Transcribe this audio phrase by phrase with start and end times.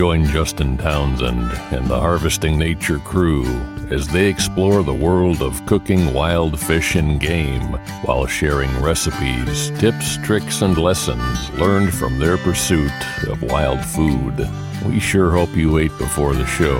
[0.00, 3.44] Join Justin Townsend and the Harvesting Nature crew
[3.90, 7.74] as they explore the world of cooking wild fish and game
[8.06, 12.90] while sharing recipes, tips, tricks, and lessons learned from their pursuit
[13.28, 14.48] of wild food.
[14.86, 16.78] We sure hope you ate before the show,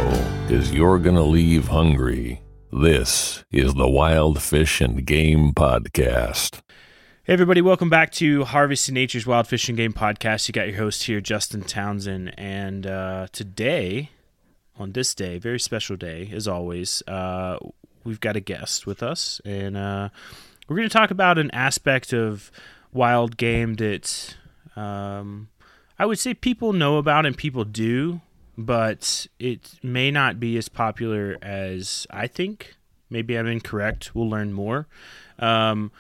[0.49, 2.41] because you're going to leave hungry.
[2.73, 6.63] This is the Wild Fish and Game Podcast.
[7.31, 10.49] Hey everybody, welcome back to Harvest Harvesting Nature's Wild Fish and Game Podcast.
[10.49, 14.11] You got your host here, Justin Townsend, and uh, today,
[14.77, 17.59] on this day, very special day as always, uh,
[18.03, 20.09] we've got a guest with us, and uh,
[20.67, 22.51] we're going to talk about an aspect of
[22.93, 24.35] wild game that
[24.75, 25.51] um,
[26.01, 28.23] I would say people know about and people do,
[28.59, 32.75] but it may not be as popular as I think.
[33.09, 34.17] Maybe I'm incorrect.
[34.17, 34.89] We'll learn more.
[35.39, 35.93] Um,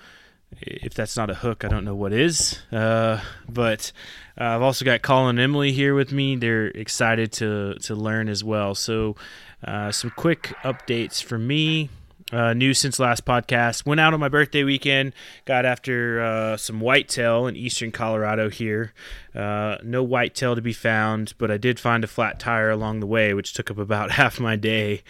[0.61, 2.61] if that's not a hook, I don't know what is.
[2.73, 3.93] Uh, but
[4.39, 6.37] uh, I've also got Colin and Emily here with me.
[6.37, 8.75] They're excited to to learn as well.
[8.75, 9.17] So,
[9.65, 11.91] uh, some quick updates for me.
[12.33, 13.85] Uh, new since last podcast.
[13.85, 15.15] Went out on my birthday weekend.
[15.47, 18.93] Got after uh, some whitetail in eastern Colorado here.
[19.35, 23.07] Uh, no whitetail to be found, but I did find a flat tire along the
[23.07, 25.03] way, which took up about half my day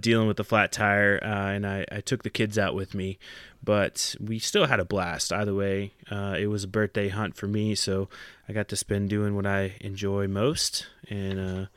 [0.00, 1.14] dealing with the flat tire.
[1.16, 3.20] And I, I, took the kids out with me,
[3.62, 5.32] but we still had a blast.
[5.32, 8.08] Either way, uh, it was a birthday hunt for me, so
[8.48, 10.86] I got to spend doing what I enjoy most.
[11.08, 11.68] And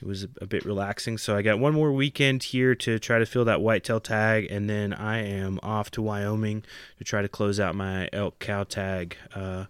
[0.00, 1.18] it was a, bit relaxing.
[1.18, 4.68] So I got one more weekend here to try to fill that whitetail tag, and
[4.68, 6.64] then I am off to Wyoming
[6.98, 9.66] to try to close out my elk cow tag uh,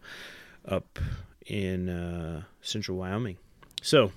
[0.64, 0.98] up
[1.46, 3.38] in uh, central Wyoming.
[3.82, 4.12] So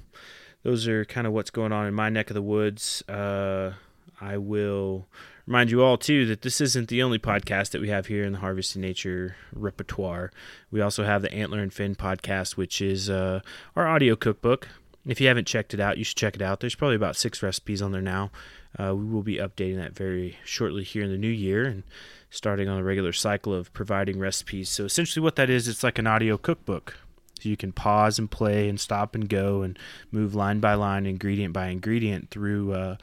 [0.61, 3.01] those are kind of what's going on in my neck of the woods.
[3.09, 3.73] Uh,
[4.21, 5.07] I will
[5.45, 8.33] remind you all too that this isn't the only podcast that we have here in
[8.33, 10.31] the Harvest Harvesting Nature repertoire.
[10.71, 13.41] We also have the Antler and Fin podcast, which is uh,
[13.75, 14.67] our audio cookbook
[15.05, 16.59] if you haven't checked it out, you should check it out.
[16.59, 18.31] There's probably about six recipes on there now.
[18.77, 21.83] Uh, we will be updating that very shortly here in the new year and
[22.29, 24.69] starting on a regular cycle of providing recipes.
[24.69, 26.97] So essentially, what that is, it's like an audio cookbook.
[27.39, 29.77] So you can pause and play and stop and go and
[30.11, 32.95] move line by line, ingredient by ingredient through uh,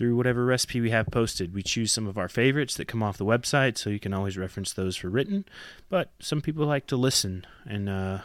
[0.00, 1.52] through whatever recipe we have posted.
[1.52, 4.38] We choose some of our favorites that come off the website, so you can always
[4.38, 5.44] reference those for written.
[5.90, 8.20] But some people like to listen and uh,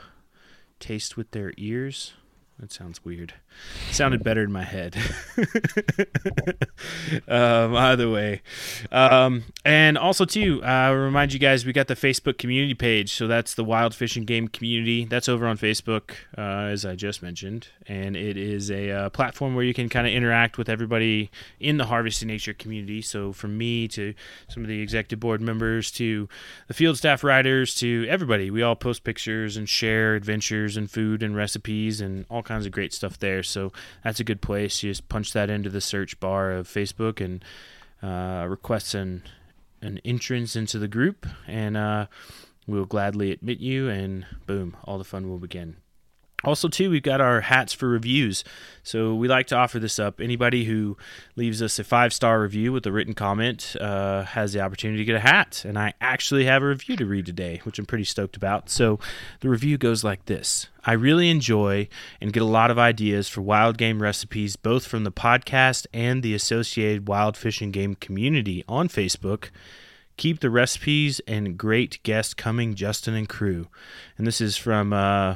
[0.79, 2.13] taste with their ears
[2.59, 3.33] that sounds weird.
[3.89, 4.95] It sounded better in my head.
[7.27, 8.41] um, either way,
[8.93, 13.13] um, and also too, I uh, remind you guys we got the Facebook community page.
[13.13, 15.03] So that's the Wild Fish and Game community.
[15.03, 19.53] That's over on Facebook, uh, as I just mentioned, and it is a uh, platform
[19.53, 23.01] where you can kind of interact with everybody in the Harvesting Nature community.
[23.01, 24.13] So from me to
[24.47, 26.29] some of the executive board members to
[26.67, 31.21] the field staff writers to everybody, we all post pictures and share adventures and food
[31.21, 33.43] and recipes and all kinds of great stuff there.
[33.43, 33.71] So
[34.03, 34.83] that's a good place.
[34.83, 37.43] You just punch that into the search bar of Facebook and
[38.01, 39.23] uh, request an
[39.81, 42.07] an entrance into the group, and uh,
[42.65, 43.89] we'll gladly admit you.
[43.89, 45.77] And boom, all the fun will begin.
[46.43, 48.43] Also, too, we've got our hats for reviews.
[48.83, 50.19] So we like to offer this up.
[50.19, 50.95] Anybody who
[51.35, 55.05] leaves us a five star review with a written comment uh, has the opportunity to
[55.05, 55.63] get a hat.
[55.65, 58.69] And I actually have a review to read today, which I'm pretty stoked about.
[58.69, 58.99] So
[59.39, 61.87] the review goes like this I really enjoy
[62.21, 66.21] and get a lot of ideas for wild game recipes, both from the podcast and
[66.21, 69.49] the associated wild fish and game community on Facebook.
[70.17, 73.67] Keep the recipes and great guests coming, Justin and crew.
[74.17, 74.93] And this is from.
[74.93, 75.35] Uh,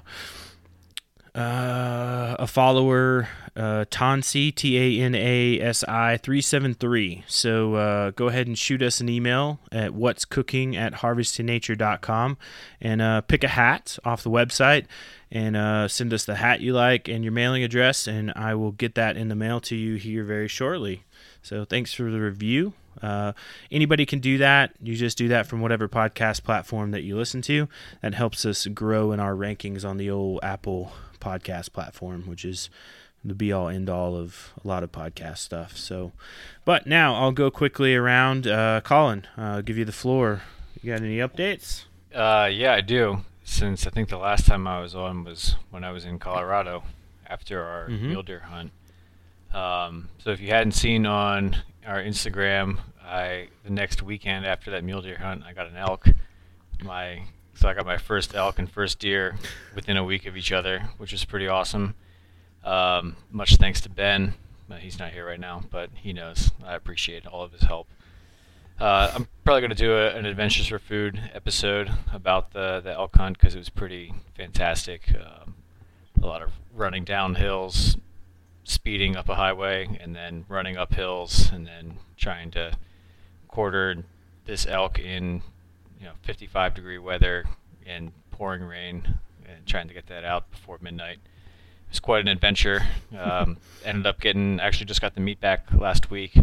[1.40, 7.24] uh, a follower, uh, Tansi, T A N A S I 373.
[7.28, 12.38] So uh, go ahead and shoot us an email at what's cooking at harvestingnature.com
[12.82, 14.86] and uh, pick a hat off the website
[15.32, 18.72] and uh, send us the hat you like and your mailing address, and I will
[18.72, 21.04] get that in the mail to you here very shortly.
[21.42, 22.74] So thanks for the review.
[23.02, 23.32] Uh,
[23.72, 24.74] anybody can do that.
[24.82, 27.70] You just do that from whatever podcast platform that you listen to.
[28.02, 32.70] That helps us grow in our rankings on the old Apple podcast platform, which is
[33.24, 35.76] the be all end all of a lot of podcast stuff.
[35.78, 36.14] So,
[36.66, 38.48] but now I'll go quickly around.
[38.48, 40.42] Uh, Colin, uh, give you the floor.
[40.82, 41.84] You got any updates?
[42.16, 43.26] Uh, yeah, I do.
[43.44, 46.84] Since I think the last time I was on was when I was in Colorado
[47.28, 48.02] after our Mhm.
[48.04, 48.72] mule deer hunt.
[49.54, 54.84] Um, so if you hadn't seen on our Instagram, I the next weekend after that
[54.84, 56.08] mule deer hunt, I got an elk.
[56.84, 57.24] My
[57.54, 59.38] so I got my first elk and first deer
[59.76, 61.96] within a week of each other, which was pretty awesome.
[62.64, 64.34] Um, much thanks to Ben.
[64.80, 66.52] He's not here right now, but he knows.
[66.64, 67.88] I appreciate all of his help.
[68.80, 72.94] Uh, I'm probably going to do a, an Adventures for Food episode about the, the
[72.94, 75.14] elk hunt because it was pretty fantastic.
[75.14, 75.56] Um,
[76.22, 77.98] a lot of running down hills,
[78.64, 82.74] speeding up a highway, and then running up hills, and then trying to
[83.50, 84.04] quarter
[84.46, 85.42] this elk in
[86.00, 87.46] you know 55 degree weather
[87.86, 91.18] and pouring rain, and trying to get that out before midnight.
[91.18, 92.82] It was quite an adventure.
[93.18, 96.38] Um, ended up getting actually just got the meat back last week.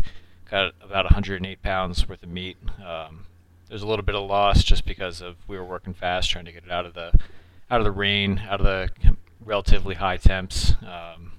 [0.51, 2.57] Got about 108 pounds worth of meat.
[2.85, 3.27] Um,
[3.69, 6.53] there's a little bit of loss just because of we were working fast trying to
[6.53, 7.13] get it out of the
[7.71, 10.75] out of the rain, out of the relatively high temps.
[10.83, 11.33] Um,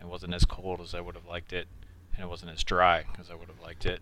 [0.00, 1.66] it wasn't as cold as I would have liked it,
[2.14, 4.00] and it wasn't as dry as I would have liked it.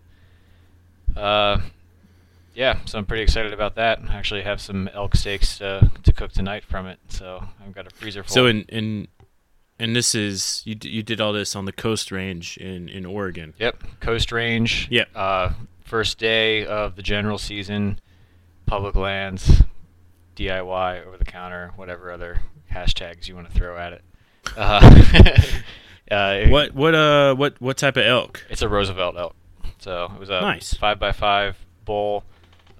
[1.15, 1.59] Uh,
[2.53, 3.99] yeah, so I'm pretty excited about that.
[4.09, 7.87] I actually have some elk steaks to, to cook tonight from it, so I've got
[7.87, 8.33] a freezer full.
[8.33, 9.07] So in in
[9.79, 13.05] and this is you d- you did all this on the Coast Range in in
[13.05, 13.53] Oregon.
[13.57, 14.87] Yep, Coast Range.
[14.91, 15.09] Yep.
[15.15, 15.49] Uh,
[15.83, 17.99] first day of the general season,
[18.65, 19.63] public lands,
[20.35, 24.01] DIY, over the counter, whatever other hashtags you want to throw at it.
[24.55, 25.31] Uh,
[26.11, 28.45] uh, What what uh what what type of elk?
[28.49, 29.35] It's a Roosevelt elk.
[29.79, 30.73] So it was a Nice.
[30.75, 32.23] five by five bull.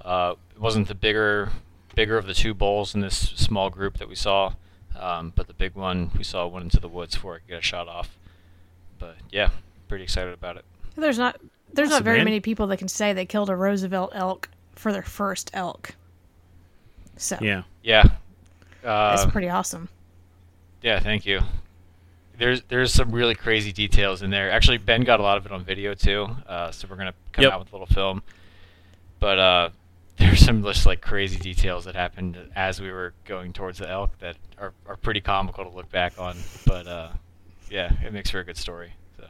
[0.03, 1.49] Uh, it wasn't the bigger
[1.95, 4.53] bigger of the two bulls in this small group that we saw,
[4.97, 7.61] um, but the big one we saw went into the woods for it, get a
[7.61, 8.17] shot off.
[8.97, 9.49] But yeah,
[9.87, 10.65] pretty excited about it.
[10.95, 11.39] There's not
[11.73, 12.25] there's Awesome, not very man.
[12.25, 15.95] many people that can say they killed a Roosevelt elk for their first elk.
[17.17, 17.63] So Yeah.
[17.83, 18.05] Yeah.
[18.83, 19.89] Uh, it's pretty awesome.
[20.81, 21.41] Yeah, thank you.
[22.37, 24.49] There's there's some really crazy details in there.
[24.49, 27.43] Actually, Ben got a lot of it on video too, uh, so we're gonna come
[27.43, 27.53] Yep.
[27.53, 28.23] out with a little film.
[29.19, 29.69] But uh,
[30.21, 34.17] there's some just like crazy details that happened as we were going towards the elk
[34.19, 36.37] that are, are pretty comical to look back on.
[36.65, 37.09] But uh,
[37.69, 38.93] yeah, it makes for a good story.
[39.17, 39.25] So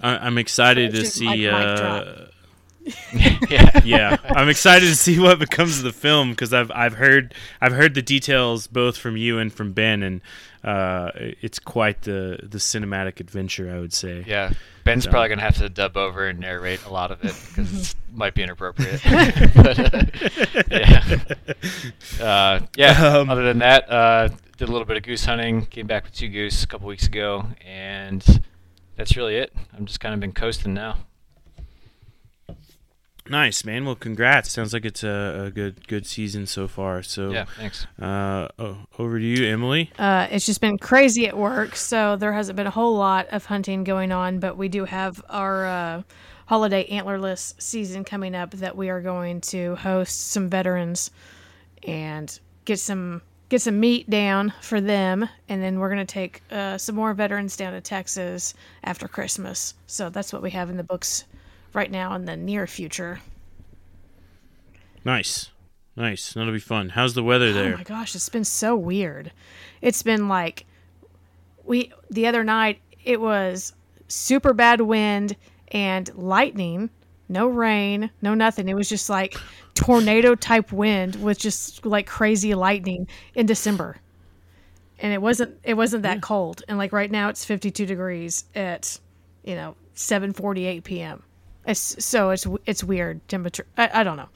[0.00, 1.46] I, I'm excited So to it's just like see.
[1.46, 2.06] mic uh, drop.
[3.48, 7.34] yeah, yeah, I'm excited to see what becomes of the film because I've I've heard
[7.60, 10.20] I've heard the details both from you and from Ben, and
[10.64, 13.72] uh, it's quite the the cinematic adventure.
[13.74, 14.24] I would say.
[14.26, 14.52] yeah.
[14.84, 17.90] Ben's So- probably gonna have to dub over and narrate a lot of it because
[17.92, 19.00] it might be inappropriate.
[19.54, 20.02] but, uh,
[20.70, 21.18] yeah.
[22.20, 23.16] Uh, yeah.
[23.18, 25.66] Um, other than that, uh, did a little bit of goose hunting.
[25.66, 28.42] Came back with two goose a couple weeks ago, and
[28.96, 29.52] that's really it.
[29.76, 30.96] I'm just kind of been coasting now.
[33.28, 33.84] Nice man.
[33.84, 34.50] Well, congrats.
[34.50, 37.02] Sounds like it's a, a good good season so far.
[37.02, 37.86] So Yeah, thanks.
[38.00, 39.92] Uh, oh, over to you, Emily.
[39.98, 43.44] Uh, it's just been crazy at work, so there hasn't been a whole lot of
[43.44, 44.40] hunting going on.
[44.40, 46.02] But we do have our uh,
[46.46, 51.12] holiday antlerless season coming up that we are going to host some veterans
[51.84, 56.42] and get some get some meat down for them, and then we're going to take
[56.50, 59.74] uh, some more veterans down to Texas after Christmas.
[59.86, 61.24] So that's what we have in the books
[61.74, 63.20] right now in the near future.
[65.04, 65.50] Nice,
[65.96, 66.32] nice.
[66.32, 66.90] That'll be fun.
[66.90, 67.74] How's the weather oh there?
[67.74, 69.32] Oh my gosh, it's been so weird.
[69.80, 70.66] It's been like
[71.64, 73.72] we the other night it was
[74.08, 75.36] super bad wind
[75.68, 76.90] and lightning,
[77.28, 78.68] no rain, no nothing.
[78.68, 79.36] It was just like
[79.74, 83.96] tornado type wind with just like crazy lightning in December.
[85.00, 86.62] and it wasn't it wasn't that cold.
[86.68, 89.00] And like right now, it's 52 degrees at
[89.42, 91.22] you know 7:48 p.m.
[91.66, 93.66] It's so it's it's weird temperature.
[93.76, 94.28] I, I don't know.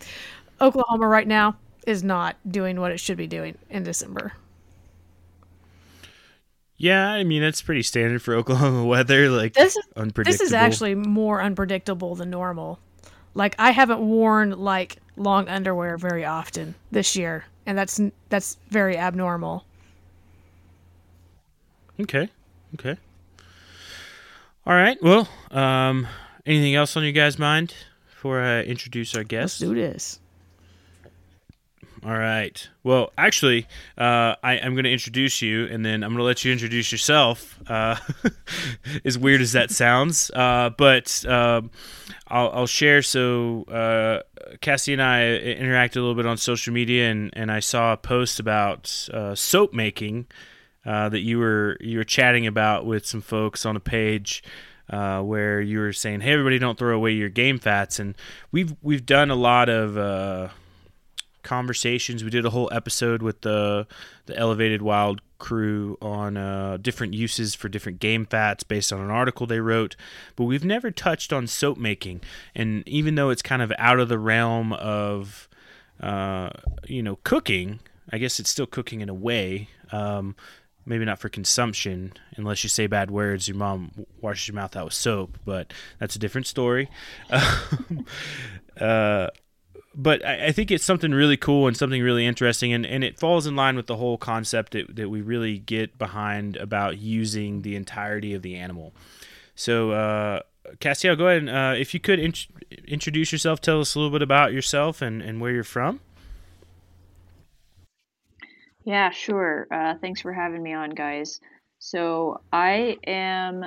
[0.60, 1.56] Oklahoma right now
[1.86, 4.32] is not doing what it should be doing in December.
[6.76, 9.28] Yeah, I mean that's pretty standard for Oklahoma weather.
[9.30, 10.32] Like This is unpredictable.
[10.32, 12.78] this is actually more unpredictable than normal.
[13.34, 18.96] Like I haven't worn like long underwear very often this year, and that's that's very
[18.96, 19.64] abnormal.
[22.00, 22.28] okay.
[22.74, 22.96] Okay.
[24.66, 24.98] All right.
[25.02, 26.06] Well, um,
[26.46, 27.74] anything else on your guys' mind
[28.08, 30.20] before I introduce our Let's do this.
[32.04, 32.68] All right.
[32.84, 33.66] Well, actually,
[33.98, 36.92] uh, I, I'm going to introduce you, and then I'm going to let you introduce
[36.92, 37.58] yourself.
[37.66, 37.96] Uh,
[39.04, 41.70] as weird as that sounds, uh, but um,
[42.28, 43.02] I'll, I'll share.
[43.02, 44.22] So, uh,
[44.60, 47.96] Cassie and I interacted a little bit on social media, and, and I saw a
[47.96, 50.26] post about uh, soap making
[50.84, 54.44] uh, that you were you were chatting about with some folks on a page.
[54.88, 58.14] Uh, where you were saying, "Hey, everybody, don't throw away your game fats," and
[58.52, 60.48] we've we've done a lot of uh,
[61.42, 62.22] conversations.
[62.22, 63.86] We did a whole episode with the
[64.26, 69.10] the Elevated Wild crew on uh, different uses for different game fats based on an
[69.10, 69.96] article they wrote.
[70.34, 72.20] But we've never touched on soap making,
[72.54, 75.48] and even though it's kind of out of the realm of
[76.00, 76.50] uh,
[76.86, 77.80] you know cooking,
[78.12, 79.68] I guess it's still cooking in a way.
[79.92, 80.36] Um,
[80.86, 83.90] maybe not for consumption unless you say bad words your mom
[84.20, 86.88] washes your mouth out with soap but that's a different story
[88.80, 89.28] uh,
[89.96, 93.18] but I, I think it's something really cool and something really interesting, and, and it
[93.18, 97.62] falls in line with the whole concept that, that we really get behind about using
[97.62, 98.94] the entirety of the animal.
[99.54, 100.40] So, uh,
[100.82, 102.48] go ahead and uh, if you could int-
[102.86, 106.00] introduce yourself, tell us a little bit about yourself and, and where you're from.
[108.86, 109.66] Yeah, sure.
[109.68, 111.40] Uh, thanks for having me on, guys.
[111.80, 113.64] So I am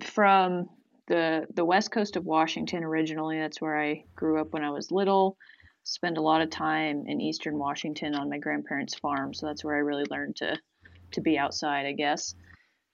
[0.00, 0.68] from
[1.06, 3.38] the the west coast of Washington originally.
[3.38, 5.36] That's where I grew up when I was little.
[5.84, 9.76] Spent a lot of time in eastern Washington on my grandparents' farm, so that's where
[9.76, 10.58] I really learned to
[11.12, 12.34] to be outside, I guess.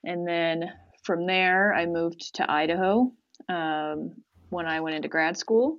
[0.05, 0.71] And then
[1.05, 3.13] from there, I moved to Idaho
[3.49, 4.15] um,
[4.51, 5.79] when I went into grad school.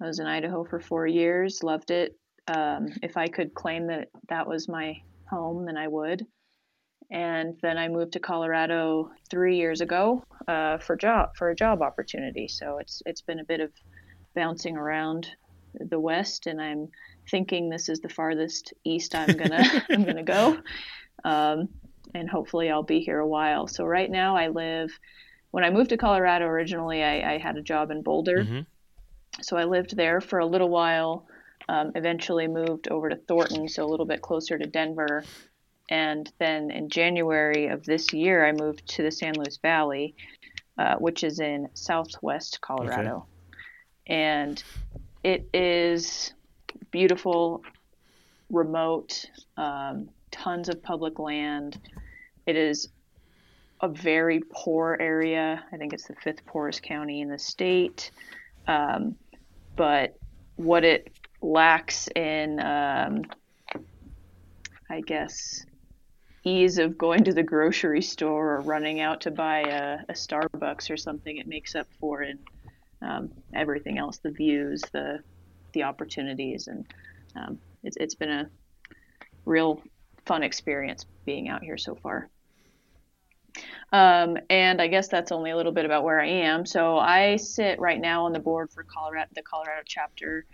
[0.00, 2.16] I was in Idaho for four years, loved it.
[2.46, 6.26] Um, if I could claim that that was my home, than I would.
[7.10, 11.80] And then I moved to Colorado three years ago uh, for job for a job
[11.80, 12.48] opportunity.
[12.48, 13.72] So it's it's been a bit of
[14.34, 15.26] bouncing around
[15.74, 16.88] the West, and I'm
[17.30, 20.58] thinking this is the farthest east I'm gonna I'm gonna go,
[21.24, 21.68] um,
[22.14, 23.66] and hopefully I'll be here a while.
[23.66, 24.90] So right now I live.
[25.50, 28.66] When I moved to Colorado originally, I, I had a job in Boulder, Mhm.
[29.40, 31.26] so I lived there for a little while.
[31.70, 35.22] Um, eventually moved over to Thornton, so a little bit closer to Denver.
[35.90, 40.14] And then in January of this year, I moved to the San Luis Valley,
[40.78, 43.26] uh, which is in southwest Colorado.
[44.06, 44.62] And
[45.22, 46.32] it is
[46.90, 47.62] beautiful,
[48.50, 51.78] remote, um, tons of public land.
[52.46, 52.88] It is
[53.80, 55.64] a very poor area.
[55.72, 58.10] I think it's the fifth poorest county in the state.
[58.66, 59.16] Um,
[59.76, 60.18] but
[60.56, 63.22] what it lacks in, um,
[64.90, 65.64] I guess,
[66.44, 70.90] ease of going to the grocery store or running out to buy a, a Starbucks
[70.90, 72.38] or something, it makes up for in
[73.02, 75.20] um, everything else the views, the
[75.72, 76.86] the opportunities, and
[77.36, 78.50] um, it's, it's been a
[79.44, 79.82] real
[80.24, 82.28] fun experience being out here so far.
[83.92, 86.66] Um, and I guess that's only a little bit about where I am.
[86.66, 90.44] So I sit right now on the board for Colorado, the Colorado chapter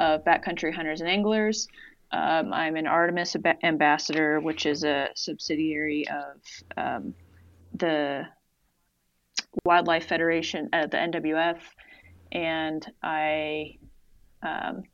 [0.00, 1.68] of Backcountry Hunters and Anglers.
[2.10, 6.40] Um, I'm an Artemis ambassador, which is a subsidiary of
[6.76, 7.14] um,
[7.74, 8.26] the
[9.64, 11.58] Wildlife Federation, uh, the NWF,
[12.32, 13.76] and I
[14.42, 14.84] um,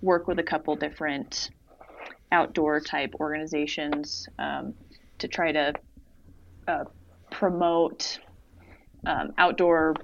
[0.00, 1.50] work with a couple different
[2.30, 4.74] outdoor type organizations um,
[5.18, 5.72] to try to
[6.68, 6.84] uh,
[7.30, 8.18] promote
[9.06, 9.94] um, outdoor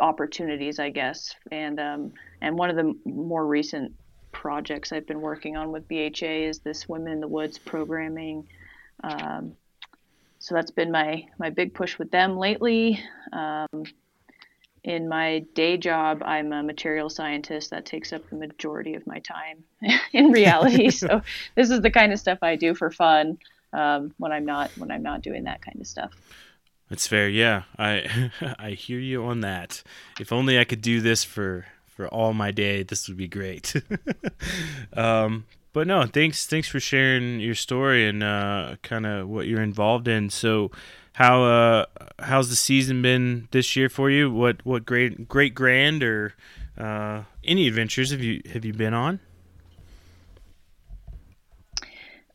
[0.00, 1.34] opportunities, I guess.
[1.50, 2.12] And um,
[2.44, 3.94] and one of the more recent
[4.32, 8.46] projects I've been working on with BHA is this Women in the Woods programming.
[9.02, 9.56] Um,
[10.40, 13.00] so that's been my my big push with them lately.
[13.32, 13.84] Um,
[14.82, 17.70] in my day job, I'm a material scientist.
[17.70, 19.64] That takes up the majority of my time
[20.12, 20.90] in reality.
[21.02, 21.22] so
[21.54, 23.38] this is the kind of stuff I do for fun
[23.72, 26.12] um, when I'm not when I'm not doing that kind of stuff.
[26.90, 27.26] That's fair.
[27.26, 29.82] Yeah, I I hear you on that.
[30.20, 33.74] If only I could do this for for all my day, this would be great.
[34.94, 39.62] um, but no, thanks thanks for sharing your story and uh, kind of what you're
[39.62, 40.30] involved in.
[40.30, 40.70] So,
[41.14, 41.86] how uh,
[42.20, 44.30] how's the season been this year for you?
[44.30, 46.34] What what great great grand or
[46.78, 49.20] uh, any adventures have you have you been on?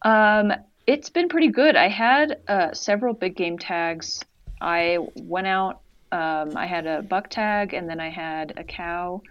[0.01, 0.53] Um,
[0.87, 1.75] it's been pretty good.
[1.75, 4.23] I had uh, several big game tags.
[4.61, 5.81] I went out.
[6.11, 9.21] Um, I had a buck tag, and then I had a cow,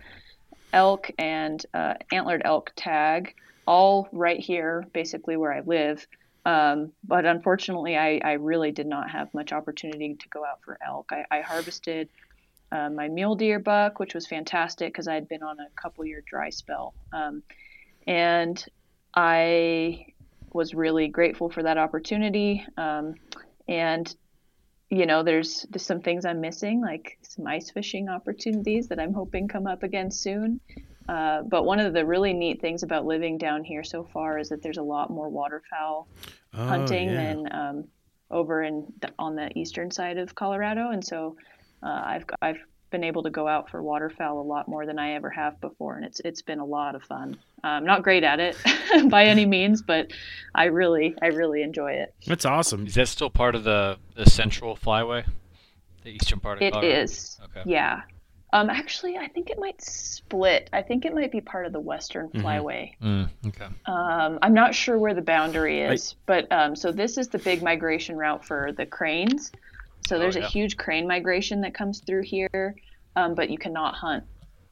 [0.73, 3.35] elk, and uh, antlered elk tag,
[3.67, 6.07] all right here, basically where I live.
[6.47, 10.79] Um, but unfortunately, I, I, really did not have much opportunity to go out for
[10.87, 11.11] elk.
[11.13, 12.09] I, I harvested
[12.73, 16.07] uh, my mule deer buck, which was fantastic because I had been on a couple
[16.07, 16.95] year dry spell.
[17.13, 17.43] Um,
[18.07, 18.65] and
[19.15, 20.07] I
[20.53, 22.65] was really grateful for that opportunity.
[22.77, 23.17] Um,
[23.67, 24.15] and
[24.91, 29.13] you know, there's, there's some things I'm missing, like some ice fishing opportunities that I'm
[29.13, 30.61] hoping come up again soon.
[31.09, 34.51] Uh, but one of the really neat things about living down here so far is
[34.51, 36.07] that there's a lot more waterfowl
[36.55, 37.15] oh, hunting yeah.
[37.15, 37.85] than um,
[38.31, 41.37] over in the, on the eastern side of Colorado, and so
[41.83, 42.59] uh, I've I've
[42.91, 45.97] been able to go out for waterfowl a lot more than I ever have before,
[45.97, 47.39] and it's it's been a lot of fun.
[47.63, 48.57] I'm not great at it
[49.09, 50.13] by any means, but
[50.55, 52.15] I really I really enjoy it.
[52.27, 52.87] That's awesome.
[52.87, 55.25] Is that still part of the the central flyway,
[56.03, 56.73] the eastern part of it?
[56.73, 56.95] Colorado?
[56.95, 57.39] It is.
[57.45, 57.63] Okay.
[57.71, 58.03] Yeah.
[58.53, 60.71] Um, actually, I think it might split.
[60.73, 62.47] I think it might be part of the Western mm-hmm.
[62.47, 62.93] Flyway.
[63.03, 63.67] Mm, okay.
[63.85, 66.23] Um, I'm not sure where the boundary is, I...
[66.25, 69.53] but um, so this is the big migration route for the cranes.
[70.09, 70.47] So there's oh, yeah.
[70.47, 72.75] a huge crane migration that comes through here,
[73.15, 74.25] um, but you cannot hunt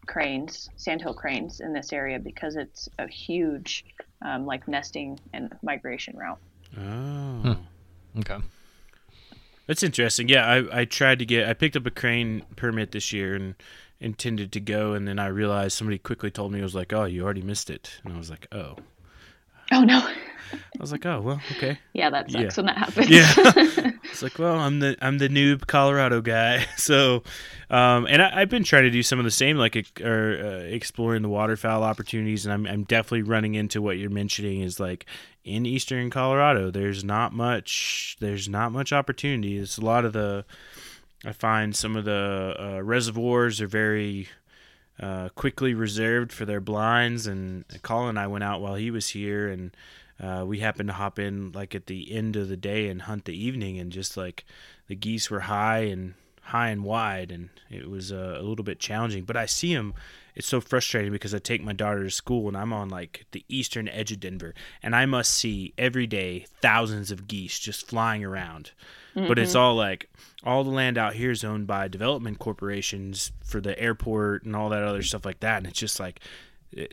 [0.06, 3.84] cranes, sandhill cranes in this area because it's a huge
[4.22, 6.38] um, like nesting and migration route.
[6.78, 6.80] Oh.
[6.80, 8.20] Hmm.
[8.20, 8.38] Okay.
[9.66, 10.28] That's interesting.
[10.28, 13.56] Yeah, I, I tried to get I picked up a crane permit this year and
[14.00, 17.04] intended to go and then I realized somebody quickly told me it was like, "Oh,
[17.04, 18.76] you already missed it." And I was like, "Oh."
[19.72, 19.98] Oh no.
[20.52, 21.78] I was like, oh well, okay.
[21.92, 22.62] Yeah, that sucks yeah.
[22.62, 23.10] when that happens.
[23.10, 27.22] yeah, it's like, well, I'm the I'm the noob Colorado guy, so,
[27.70, 30.64] um, and I, have been trying to do some of the same, like or uh,
[30.66, 35.06] exploring the waterfowl opportunities, and I'm I'm definitely running into what you're mentioning is like
[35.44, 39.58] in eastern Colorado, there's not much there's not much opportunity.
[39.58, 40.44] It's a lot of the
[41.24, 44.28] I find some of the uh, reservoirs are very
[45.00, 47.26] uh, quickly reserved for their blinds.
[47.26, 49.76] And Colin and I went out while he was here, and
[50.20, 53.24] uh, we happened to hop in like at the end of the day and hunt
[53.24, 54.44] the evening, and just like
[54.88, 56.14] the geese were high and
[56.46, 59.24] high and wide, and it was uh, a little bit challenging.
[59.24, 59.94] But I see them.
[60.34, 63.42] It's so frustrating because I take my daughter to school and I'm on like the
[63.48, 68.24] eastern edge of Denver, and I must see every day thousands of geese just flying
[68.24, 68.72] around.
[69.14, 69.28] Mm-hmm.
[69.28, 69.60] But it's mm-hmm.
[69.60, 70.10] all like
[70.44, 74.68] all the land out here is owned by development corporations for the airport and all
[74.68, 76.20] that other stuff like that, and it's just like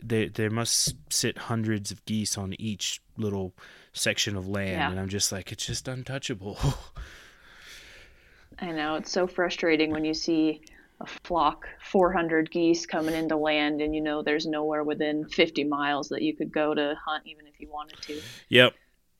[0.02, 3.54] they there must sit hundreds of geese on each little
[3.92, 4.90] section of land, yeah.
[4.90, 6.58] and I'm just like it's just untouchable.
[8.58, 10.62] I know it's so frustrating when you see
[11.00, 16.08] a flock 400 geese coming into land and you know there's nowhere within 50 miles
[16.10, 18.20] that you could go to hunt even if you wanted to.
[18.48, 18.74] Yep.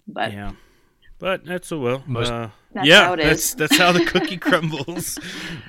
[0.06, 0.52] But yeah.
[1.18, 2.02] But that's a well.
[2.06, 5.18] Most, uh, that's yeah, that's that's how the cookie crumbles.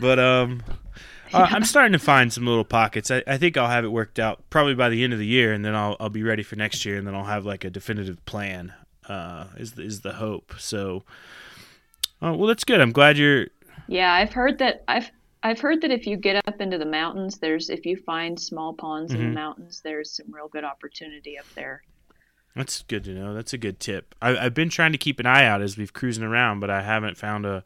[0.02, 0.74] but um, yeah.
[1.36, 3.12] Uh, I'm starting to find some little pockets.
[3.12, 5.54] I, I think I'll have it worked out probably by the end of the year,
[5.54, 7.70] and then I'll I'll be ready for next year, and then I'll have like a
[7.70, 8.74] definitive plan.
[9.08, 10.56] Uh, is is the hope?
[10.58, 11.04] So,
[12.22, 12.82] uh, well, that's good.
[12.82, 13.48] I'm glad you're.
[13.88, 14.84] Yeah, I've heard that.
[14.88, 15.12] I've
[15.44, 18.74] I've heard that if you get up into the mountains, there's if you find small
[18.74, 19.22] ponds mm-hmm.
[19.22, 19.36] in the mm-hmm.
[19.36, 21.84] mountains, there's some real good opportunity up there.
[22.56, 23.34] That's good to know.
[23.34, 24.16] That's a good tip.
[24.22, 26.82] I, have been trying to keep an eye out as we've cruising around, but I
[26.82, 27.64] haven't found a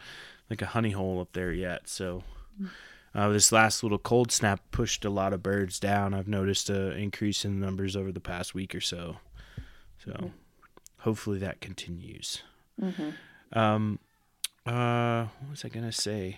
[0.50, 1.88] like a honey hole up there yet.
[1.88, 2.24] So
[3.16, 6.14] uh, this last little cold snap pushed a lot of birds down.
[6.14, 9.18] I've noticed an increase in numbers over the past week or so.
[10.04, 10.28] So mm-hmm.
[11.00, 12.44] hopefully that continues.
[12.82, 13.58] Mm-hmm.
[13.58, 14.00] Um,
[14.66, 16.38] uh, what was I gonna say?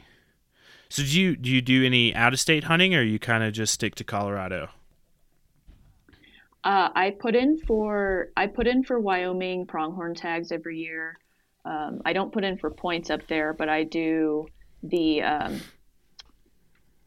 [0.90, 3.54] So do you do you do any out of state hunting, or you kind of
[3.54, 4.70] just stick to Colorado?
[6.64, 11.18] Uh, I put in for I put in for Wyoming pronghorn tags every year.
[11.66, 14.48] Um, I don't put in for points up there, but I do
[14.84, 15.62] the um,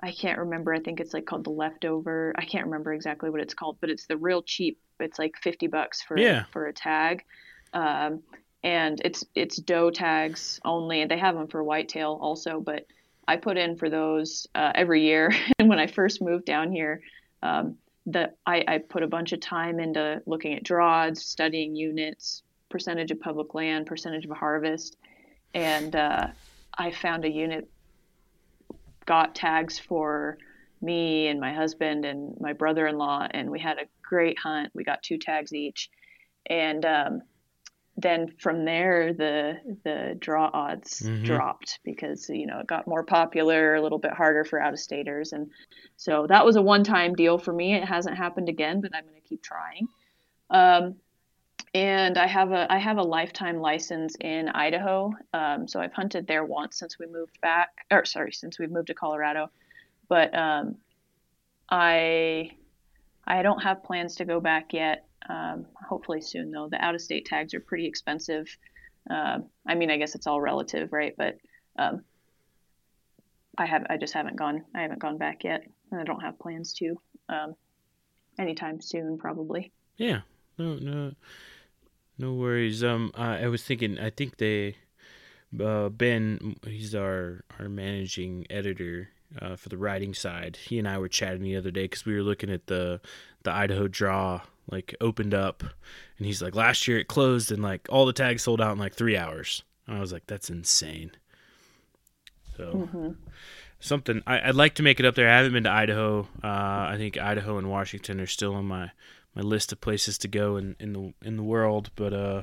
[0.05, 0.75] I can't remember.
[0.75, 2.35] I think it's like called the leftover.
[2.37, 4.79] I can't remember exactly what it's called, but it's the real cheap.
[5.01, 6.45] It's like fifty bucks for yeah.
[6.53, 7.25] for a tag,
[7.73, 8.23] um,
[8.63, 12.61] and it's it's doe tags only, and they have them for whitetail also.
[12.61, 12.87] But
[13.27, 15.33] I put in for those uh, every year.
[15.59, 17.01] and when I first moved down here,
[17.43, 22.43] um, that I, I put a bunch of time into looking at draws, studying units,
[22.69, 24.99] percentage of public land, percentage of harvest,
[25.55, 26.27] and uh,
[26.77, 27.71] I found a unit
[29.07, 30.39] got tags for
[30.81, 34.71] me and my husband and my brother-in-law, and we had a great hunt.
[34.75, 35.91] We got two tags each,
[36.47, 37.23] and um,
[37.97, 41.25] then from there the the draw odds Mhm.
[41.25, 44.79] dropped because you know it got more popular, a little bit harder for out of
[44.81, 45.51] staters, and
[45.97, 47.75] so that was a one time deal for me.
[47.75, 49.87] It hasn't happened again, but I'm going to keep trying.
[50.51, 50.97] Um,
[51.75, 56.27] and I have a I have a lifetime license in Idaho, um, so I've hunted
[56.27, 59.51] there once since we moved back, or sorry, since we moved to Colorado.
[60.09, 60.77] But um,
[61.69, 62.53] I
[63.27, 65.07] I don't have plans to go back yet.
[65.29, 66.69] Um, hopefully soon though.
[66.69, 68.47] The out of state tags are pretty expensive.
[69.11, 71.15] Um, I mean, I guess it's all relative, right?
[71.17, 71.39] But
[71.77, 72.05] um,
[73.59, 76.39] I have I just haven't gone I haven't gone back yet, and I don't have
[76.39, 77.57] plans to um,
[78.39, 79.73] anytime soon, probably.
[79.97, 80.21] Yeah.
[80.57, 81.13] No, no,
[82.19, 82.83] no worries.
[82.83, 83.99] Um, I, I was thinking.
[83.99, 84.77] I think they,
[85.61, 90.57] uh, Ben, he's our our managing editor uh, for the writing side.
[90.57, 93.01] He and I were chatting the other day because we were looking at the
[93.43, 95.63] the Idaho draw like opened up,
[96.19, 98.79] and he's like, last year it closed and like all the tags sold out in
[98.79, 99.63] like three hours.
[99.87, 101.13] And I was like, that's insane.
[102.57, 102.89] So.
[103.81, 105.29] Something I, I'd like to make it up there.
[105.29, 106.27] I haven't been to Idaho.
[106.43, 108.91] Uh, I think Idaho and Washington are still on my,
[109.35, 111.91] my list of places to go in, in the in the world.
[111.97, 112.43] But uh,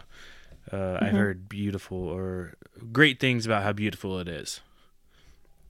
[0.72, 2.56] uh, I heard beautiful or
[2.92, 4.62] great things about how beautiful it is.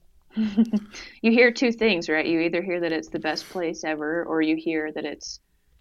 [0.36, 2.26] you hear two things, right?
[2.26, 5.40] You either hear that it's the best place ever, or you hear that it's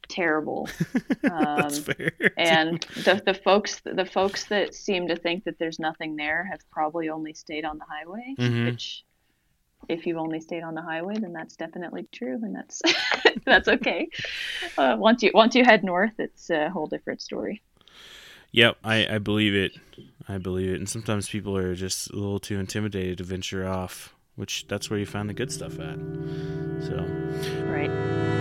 [0.10, 0.67] terrible.
[1.56, 2.12] That's Um, fair.
[2.38, 6.60] and the the folks the folks that seem to think that there's nothing there have
[6.71, 8.38] probably only stayed on the highway.
[8.38, 8.65] Mhm.
[8.65, 9.04] Which,
[9.91, 12.82] if you've only stayed on the highway, then that's definitely true, and that's
[13.45, 14.10] that's okay.
[14.77, 17.62] Uh, once you once you head north, it's a whole different story.
[18.54, 19.73] Yep, I, I believe it.
[20.27, 20.75] I believe it.
[20.75, 24.99] And sometimes people are just a little too intimidated to venture off, which that's where
[24.99, 25.97] you find the good stuff at.
[26.84, 27.06] So
[27.65, 28.40] Right.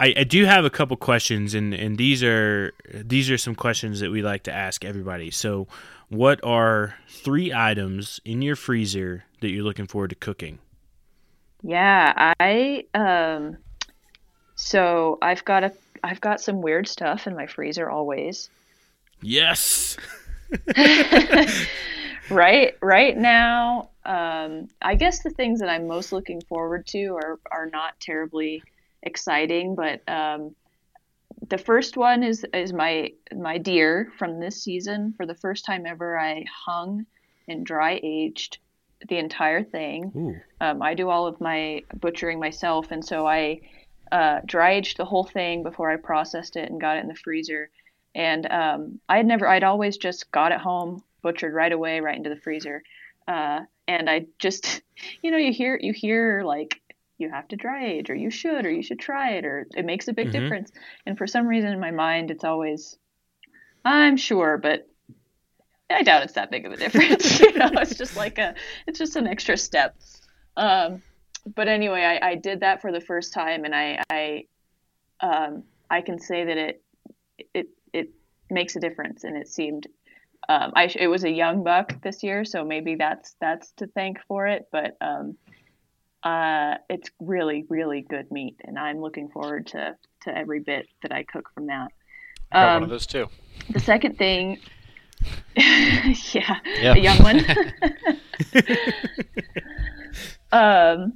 [0.00, 4.00] I, I do have a couple questions, and, and these are these are some questions
[4.00, 5.30] that we like to ask everybody.
[5.30, 5.68] So,
[6.08, 10.58] what are three items in your freezer that you're looking forward to cooking?
[11.62, 13.58] Yeah, I um
[14.54, 18.48] so I've got a I've got some weird stuff in my freezer always.
[19.22, 19.98] Yes.
[22.30, 27.40] Right right now, um I guess the things that I'm most looking forward to are
[27.50, 28.62] are not terribly
[29.02, 30.54] exciting, but um
[31.48, 35.14] the first one is is my my deer from this season.
[35.16, 37.06] For the first time ever, I hung
[37.48, 38.58] and dry aged
[39.08, 40.10] the entire thing.
[40.60, 43.60] Um, I do all of my butchering myself, and so I
[44.12, 47.14] uh, dry aged the whole thing before I processed it and got it in the
[47.14, 47.70] freezer.
[48.14, 52.16] And um, I had never, I'd always just got it home, butchered right away, right
[52.16, 52.82] into the freezer.
[53.28, 54.82] Uh, and I just,
[55.22, 56.80] you know, you hear, you hear like
[57.20, 59.84] you have to dry age, or you should, or you should try it, or it
[59.84, 60.32] makes a big Mhm.
[60.32, 60.72] difference.
[61.06, 62.96] And for some reason in my mind, it's always,
[63.84, 64.88] I'm sure, but
[65.90, 67.40] I doubt it's that big of a difference.
[67.40, 68.54] you know, it's just like a,
[68.86, 69.96] it's just an extra step.
[70.56, 71.02] Um,
[71.54, 74.44] but anyway, I, I did that for the first time, and I, I,
[75.20, 76.82] um, I can say that it,
[77.54, 78.10] it, it
[78.50, 79.86] makes a difference, and it seemed,
[80.48, 84.18] um, I, it was a young buck this year, so maybe that's that's to thank
[84.26, 84.66] for it.
[84.72, 85.36] But um,
[86.22, 91.12] uh, it's really, really good meat, and I'm looking forward to to every bit that
[91.12, 91.88] I cook from that.
[92.52, 93.28] I got one Um, of those too.
[93.70, 94.58] the second thing,
[95.56, 96.94] yeah, Yeah.
[96.94, 97.40] a young one.
[100.52, 101.14] um,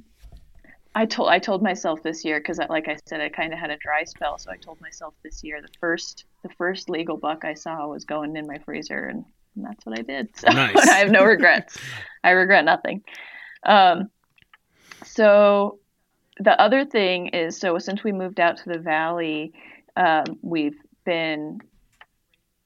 [0.97, 3.69] I told I told myself this year because, like I said, I kind of had
[3.69, 7.43] a dry spell, so I told myself this year the first the first legal buck
[7.43, 10.29] I saw was going in my freezer, and, and that's what I did.
[10.37, 10.87] So Nice.
[10.87, 11.77] I have no regrets.
[12.23, 13.03] I regret nothing.
[13.65, 14.09] Um,
[15.05, 15.79] so
[16.39, 19.53] the other thing is so since we moved out to the valley,
[19.95, 21.61] um, we've been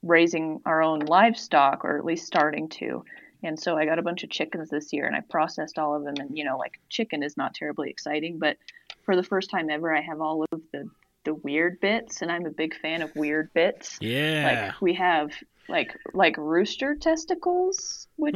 [0.02, 3.04] raising our own livestock, or at least starting to.
[3.44, 6.04] And so I got a bunch of chickens this year, and I processed all of
[6.04, 6.16] them.
[6.18, 8.58] And you know, like chicken is not terribly exciting, but
[9.04, 10.90] for the first time ever, I have all of the
[11.26, 13.98] the weird bits, and I'm a big fan of weird bits.
[14.02, 14.72] Yeah.
[14.72, 15.32] Like we have
[15.68, 18.36] like like rooster testicles, which.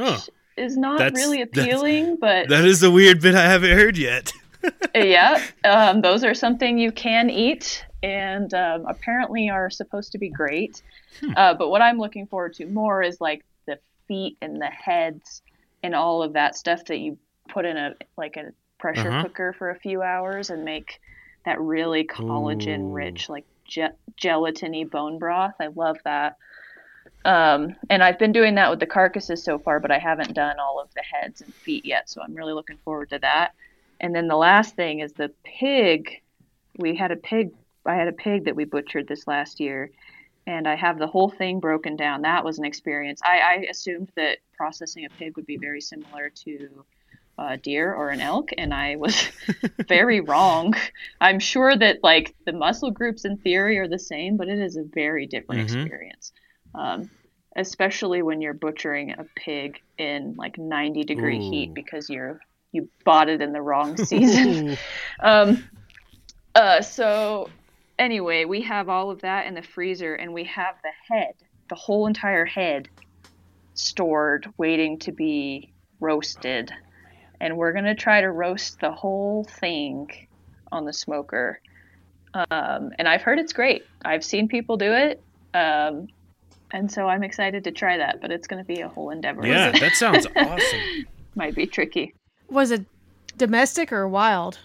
[0.58, 4.32] Is not That's- really appealing, but That is a weird bit I haven't heard yet.
[4.96, 10.30] yeah, um, those are something you can eat, and um, apparently are supposed to be
[10.30, 10.82] great.
[11.36, 15.42] Uh, but what I'm looking forward to more is like the feet and the heads
[15.84, 17.18] and all of that stuff that you
[17.50, 19.24] put in a like a pressure Uh-huh.
[19.24, 21.02] cooker for a few hours and make
[21.46, 25.56] that really collagen rich, like ge- gelatiny bone broth.
[25.60, 26.38] I love that.
[27.26, 30.60] Um, and I've been doing that with the carcasses so far, but I haven't done
[30.60, 32.10] all of the heads and feet yet.
[32.10, 33.54] So I'm really looking forward to that.
[34.00, 36.22] And then the last thing is the pig.
[36.78, 37.52] We had a pig.
[37.86, 39.92] I had a pig that we butchered this last year,
[40.48, 42.22] and I have the whole thing broken down.
[42.24, 43.22] That was an experience.
[43.24, 46.86] I, I assumed that processing a pig would be very similar to
[47.38, 49.28] a deer or an elk, and I was
[49.88, 50.74] very wrong.
[51.22, 54.78] I'm sure that like the muscle groups in theory are the same, but it is
[54.78, 55.62] a very different Mhm.
[55.62, 56.32] experience.
[56.76, 57.10] Um,
[57.56, 61.52] especially when you're butchering a pig in like 90 degree Ooh.
[61.52, 62.40] heat because you're
[62.72, 64.78] you bought it in the wrong season.
[65.20, 65.64] um,
[66.56, 67.50] uh, so
[67.98, 71.34] anyway, we have all of that in the freezer, and we have the head,
[71.70, 72.90] the whole entire head,
[73.76, 76.72] stored, waiting to be roasted.
[77.40, 80.10] And we're gonna try to roast the whole thing
[80.72, 81.60] on the smoker.
[82.34, 83.84] Um, and I've heard it's great.
[84.04, 85.22] I've seen people do it.
[85.54, 86.08] Um,
[86.74, 89.46] and so I'm excited to try that, but it's going to be a whole endeavor.
[89.46, 90.80] yeah, that sounds awesome.
[91.36, 92.14] Might be tricky.
[92.50, 92.86] Was it
[93.38, 94.60] domestic or wild?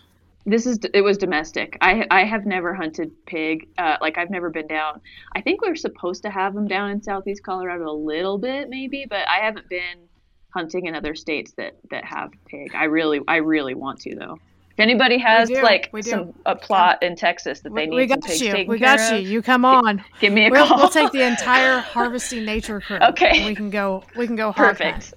[0.46, 1.76] This is it was domestic.
[1.82, 3.68] I I have never hunted pig.
[3.76, 5.00] Uh, like I've never been down.
[5.36, 9.04] I think we're supposed to have them down in southeast Colorado a little bit, maybe,
[9.08, 10.08] but I haven't been
[10.54, 12.74] hunting in other states that that have pig.
[12.74, 14.38] I really I really want to though.
[14.78, 18.08] If anybody has do, like some a plot in Texas that they We, need we
[18.08, 18.52] some got pigs you.
[18.52, 19.16] taken We got you.
[19.18, 20.04] of, You come on.
[20.20, 20.76] give me a We'll, call.
[20.78, 22.98] we'll take the entire harvesting nature crew.
[22.98, 23.44] Okay.
[23.44, 24.04] We can go.
[24.16, 24.76] We can go hard.
[24.78, 25.14] Perfect.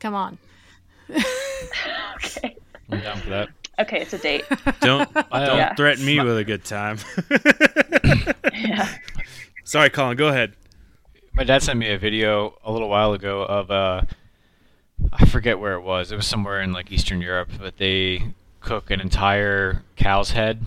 [0.00, 0.38] Come on.
[2.16, 2.56] Okay.
[2.90, 3.48] I'm down for that.
[3.80, 4.44] Okay, it's a date.
[4.80, 5.74] Don't don't Yeah.
[5.74, 6.98] threaten me with a good time.
[8.54, 8.88] Yeah.
[9.64, 10.16] Sorry, Colin.
[10.16, 10.54] Go ahead.
[11.34, 14.02] My dad sent me a video a little while ago of uh,
[15.12, 16.12] I forget where it was.
[16.12, 18.22] It was somewhere in like Eastern Europe, but they
[18.62, 20.60] cook an entire cow's head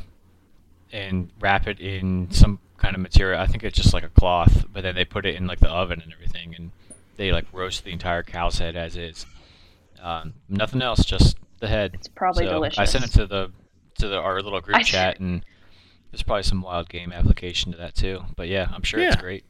[0.91, 3.39] and wrap it in some kind of material.
[3.39, 5.69] I think it's just like a cloth, but then they put it in like the
[5.69, 6.71] oven and everything, and
[7.17, 9.25] they like roast the entire cow's head as is.
[10.01, 11.91] Um, nothing else, just the head.
[11.95, 12.79] It's probably So delicious.
[12.79, 13.51] I sent it to the
[13.99, 15.43] to the our little group I- chat, and
[16.12, 18.23] there's probably some wild game application to that too.
[18.36, 19.45] But yeah, I'm sure it's great.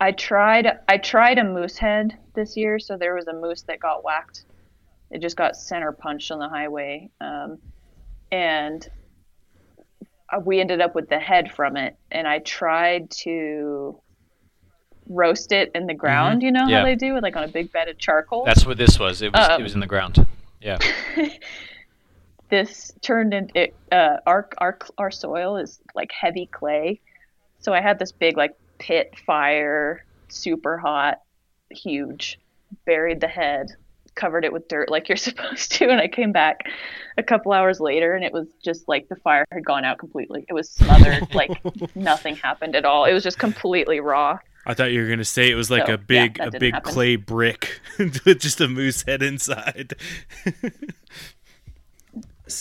[0.00, 3.80] I tried I tried a moose head this year, so there was a moose that
[3.80, 4.44] got whacked.
[5.10, 7.58] It just got center punched on the highway, um,
[8.32, 8.88] and
[10.32, 11.96] uh, we ended up with the head from it.
[12.10, 14.00] And I tried to
[15.08, 16.42] roast it in the ground.
[16.42, 16.78] You know Yeah.
[16.78, 18.44] how they do it, like on a big bed of charcoal.
[18.44, 19.22] That's what this was.
[19.22, 20.24] It was Um, it was in the ground.
[20.60, 20.78] Yeah.
[22.50, 27.00] this turned into it, uh, our our our soil is like heavy clay,
[27.60, 31.20] so I had this big like pit fire, super hot,
[31.70, 32.38] huge,
[32.84, 33.68] buried the head,
[34.14, 36.60] covered it with dirt like you're supposed to, and I came back
[37.18, 40.44] a couple hours later and it was just like the fire had gone out completely.
[40.48, 41.50] It was smothered, like
[41.96, 43.04] nothing happened at all.
[43.04, 44.38] It was just completely raw.
[44.66, 46.74] I thought you were gonna say it was like So, a big that a big
[46.74, 46.92] happen.
[46.92, 49.94] clay brick with just a moose head inside.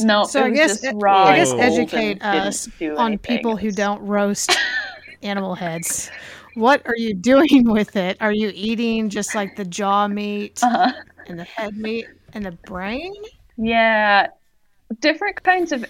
[0.01, 1.25] No, So it I guess just raw.
[1.25, 4.55] I guess educate us on people who don't roast
[5.23, 6.11] animal heads.
[6.55, 8.17] What are you doing with it?
[8.21, 10.91] Are you eating just like the jaw meat Uh-huh.
[11.29, 13.13] And the head meat and the brain?
[13.57, 14.27] Yeah,
[14.99, 15.83] different kinds of.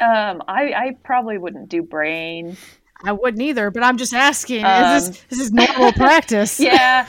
[0.00, 2.56] Um, I I probably wouldn't do brain.
[3.04, 4.64] I wouldn't either, but I'm just asking.
[4.64, 6.58] Um, is this this is normal practice?
[6.58, 7.06] Yeah,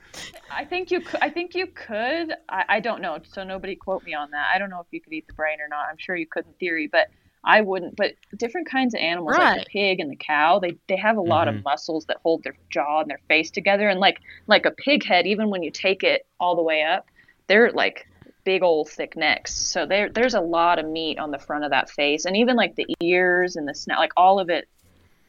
[0.50, 1.20] I think you could.
[1.20, 2.34] I think you could.
[2.48, 3.18] I, I don't know.
[3.32, 4.50] So nobody quote me on that.
[4.54, 5.86] I don't know if you could eat the brain or not.
[5.90, 7.08] I'm sure you could in theory, but
[7.46, 7.96] I wouldn't.
[7.96, 11.22] But different kinds of animals, like the pig and the cow, they they have a
[11.22, 13.88] lot of muscles that hold their jaw and their face together.
[13.88, 17.06] And like like a pig head, even when you take it all the way up,
[17.46, 18.08] they're like
[18.44, 19.54] big old thick necks.
[19.54, 22.56] So there there's a lot of meat on the front of that face, and even
[22.56, 24.68] like the ears and the snout, like all of it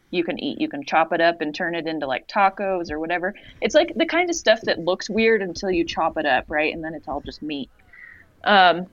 [0.10, 0.60] you can eat.
[0.60, 3.36] You can chop it up and turn it into like tacos or whatever.
[3.62, 6.74] It's like the kind of stuff that looks weird until you chop it up, right?
[6.74, 7.70] And then it's all just meat.
[8.44, 8.88] Um,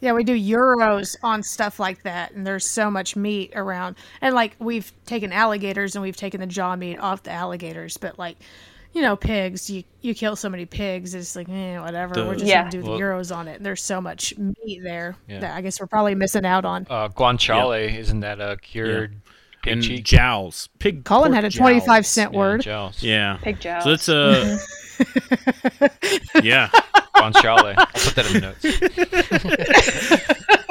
[0.00, 3.96] Yeah, we do euros on stuff like that, and there's so much meat around.
[4.20, 8.18] And like we've taken alligators and we've taken the jaw meat off the alligators, but
[8.18, 8.36] like
[8.92, 12.14] you know, pigs, you you kill so many pigs, it's like eh, whatever.
[12.14, 12.60] The- we're just Yeah.
[12.60, 13.62] gonna do the Well- euros on it.
[13.62, 15.40] There's so much meat there Yeah.
[15.40, 16.86] that I guess we're probably missing out on.
[16.88, 19.16] Uh, guanciale, isn't that a cured
[19.66, 20.04] pig and cheek?
[20.04, 20.68] jowls.
[20.78, 21.04] Pig.
[21.04, 22.06] Colin had a 25 jowls.
[22.06, 22.60] cent Yeah, word.
[22.62, 23.02] joust.
[23.02, 23.38] Yeah.
[23.42, 23.82] Pig jowl.
[23.82, 24.58] So it's uh
[26.42, 26.68] yeah.
[27.14, 27.74] Guanciale.
[27.76, 28.40] I'll put that in the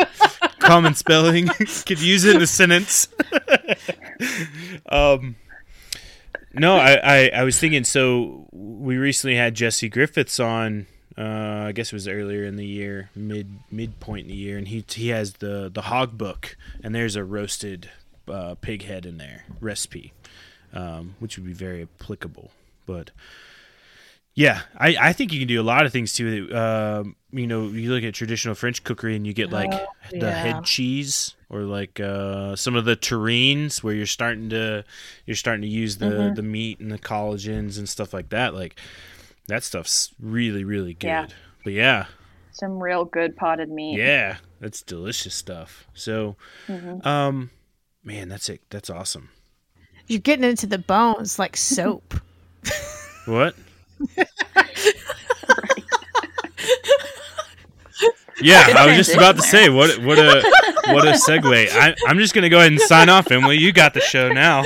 [0.10, 0.60] notes.
[0.60, 1.48] Common spelling.
[1.86, 3.08] Could use it in a sentence.
[4.90, 5.36] um
[6.58, 7.84] no, I, I, I was thinking.
[7.84, 10.88] So we recently had Jesse Griffiths on.
[11.18, 14.68] Uh, I guess it was earlier in the year, mid midpoint in the year, and
[14.68, 17.90] he he has the the hog book, and there's a roasted
[18.30, 20.14] uh, pig head in there recipe,
[20.74, 22.52] um, which would be very applicable.
[22.86, 23.12] But
[24.34, 26.50] yeah, I, I think you can do a lot of things too.
[26.54, 29.72] Um, you know, you look at traditional French cookery and you get like
[30.12, 30.32] the yeah.
[30.32, 34.84] head cheese or like uh, some of the terrines where you're starting to
[35.26, 38.54] you're starting to use the the meat and the collagens and stuff like that.
[38.54, 38.78] Like
[39.48, 41.08] that stuff's really really good.
[41.08, 41.28] Yeah.
[41.64, 42.06] But yeah,
[42.52, 43.98] Some real good potted meat.
[43.98, 45.88] yeah, that's delicious stuff.
[45.94, 46.36] So,
[47.04, 47.50] um,
[48.06, 48.62] man, that's it.
[48.70, 49.30] That's awesome.
[50.08, 52.14] You're getting into the bones like soap.
[53.26, 53.56] What?
[58.40, 60.44] yeah, I was just about to say what what a
[60.88, 61.70] what a segue.
[61.72, 63.58] I, I'm just gonna go ahead and sign off, Emily.
[63.58, 64.64] You got the show now.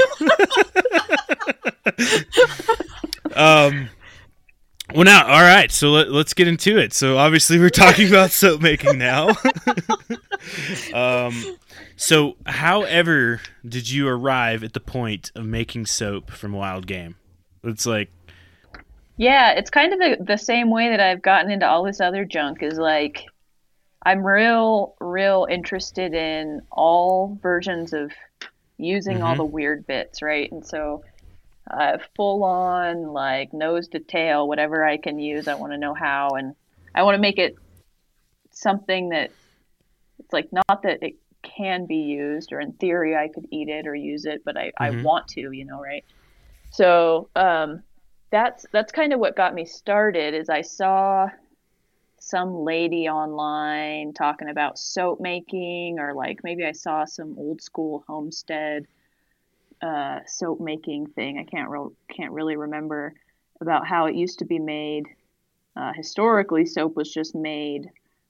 [3.34, 3.90] um.
[4.94, 5.72] Well, now, all right.
[5.72, 6.92] So let, let's get into it.
[6.94, 9.30] So obviously, we're talking about soap making now.
[10.94, 11.56] um.
[12.02, 17.18] So, however, did you arrive at the point of making soap from wild game?
[17.62, 18.10] It's like
[19.18, 22.24] Yeah, it's kind of the, the same way that I've gotten into all this other
[22.24, 23.26] junk is like
[24.06, 28.14] I'm real, real interested in all versions of
[28.78, 29.40] using all Mhm.
[29.40, 30.50] the weird bits, right?
[30.54, 31.04] And so
[31.70, 35.94] uh, full on like nose to tail, whatever I can use, I want to know
[35.94, 36.56] how, and
[36.96, 37.56] I want to make it
[38.52, 39.32] something that
[40.20, 43.88] it's like not that it can be used or in theory I could eat it
[43.88, 45.02] or use it, but I, I Mhm.
[45.02, 46.06] want to, you know, right?
[46.72, 47.84] So um,
[48.32, 50.34] that's that's kind of what got me started.
[50.36, 51.30] Is I saw
[52.20, 58.04] some lady online talking about soap making, or like maybe I saw some old school
[58.08, 58.88] homestead
[59.82, 61.38] uh, soap making thing.
[61.40, 63.14] I can't real can't really remember
[63.62, 65.06] about how it used to be made.
[65.76, 67.90] Uh, historically, soap was just made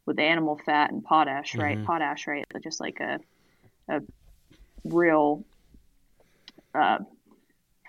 [0.10, 1.78] with animal fat and potash, right?
[1.78, 1.86] Mhm.
[1.86, 2.44] Potash, right?
[2.64, 3.20] Just like a
[3.88, 4.02] a
[4.84, 5.46] real
[6.74, 6.98] uh,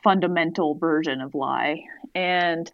[0.04, 1.82] fundamental version of lye.
[2.14, 2.70] And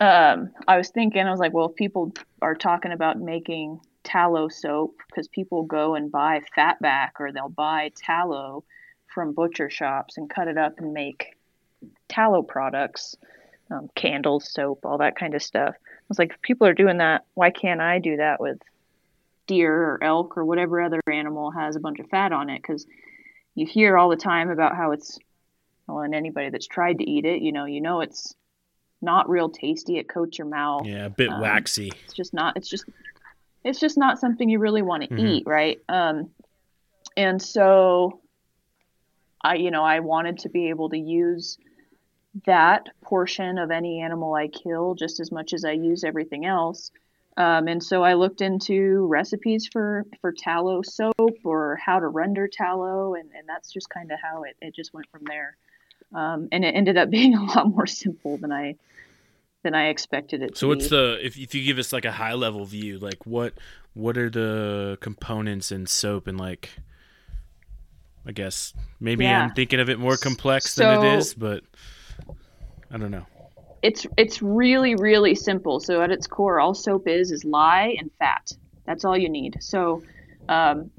[0.00, 2.12] um, I was thinking, I was like, well, if people
[2.42, 7.90] are talking about making tallow soap, because people go and buy fatback or they'll buy
[7.96, 8.64] tallow
[9.06, 11.36] from butcher shops and cut it up and make
[12.08, 13.16] tallow products,
[13.70, 15.74] um, candles, soap, all that kind of stuff.
[16.04, 18.58] I was like, if people are doing that, why can't I do that with
[19.46, 22.60] deer or elk or whatever other animal has a bunch of fat on it?
[22.60, 22.86] Because
[23.54, 25.18] you hear all the time about how it's
[25.86, 28.34] well, and anybody that's tried to eat it, you know, you know it's
[29.02, 29.98] not real tasty.
[29.98, 30.86] It coats your mouth.
[30.86, 31.90] yeah, a bit Um, waxy.
[32.04, 32.56] It's just not.
[32.56, 32.84] It's just.
[33.64, 35.18] It's just not something you really want to Mhm.
[35.18, 35.80] eat, right?
[35.88, 36.30] Um,
[37.16, 38.20] and so,
[39.42, 41.56] I, you know, I wanted to be able to use
[42.46, 46.90] that portion of any animal I kill just as much as I use everything else.
[47.36, 52.46] Um, and so I looked into recipes for, for tallow soap or how to render
[52.48, 55.56] tallow, and, and that's just kind of how it, it just went from there.
[56.14, 58.76] Um, and it ended up being a lot more simple than I
[59.62, 60.58] than I expected it to be.
[60.58, 60.90] So what's be.
[60.90, 63.54] the if if you give us like a high level view, like what
[63.94, 66.70] what are the components in soap and like
[68.26, 69.42] I guess maybe Yeah.
[69.42, 71.64] I'm thinking of it more complex than it is, but
[72.94, 73.26] I don't know.
[73.82, 75.80] it's it's really really simple.
[75.80, 78.46] So at its core, all soap is is lye and fat.
[78.86, 79.58] That's all you need.
[79.60, 80.02] So
[80.48, 80.92] um,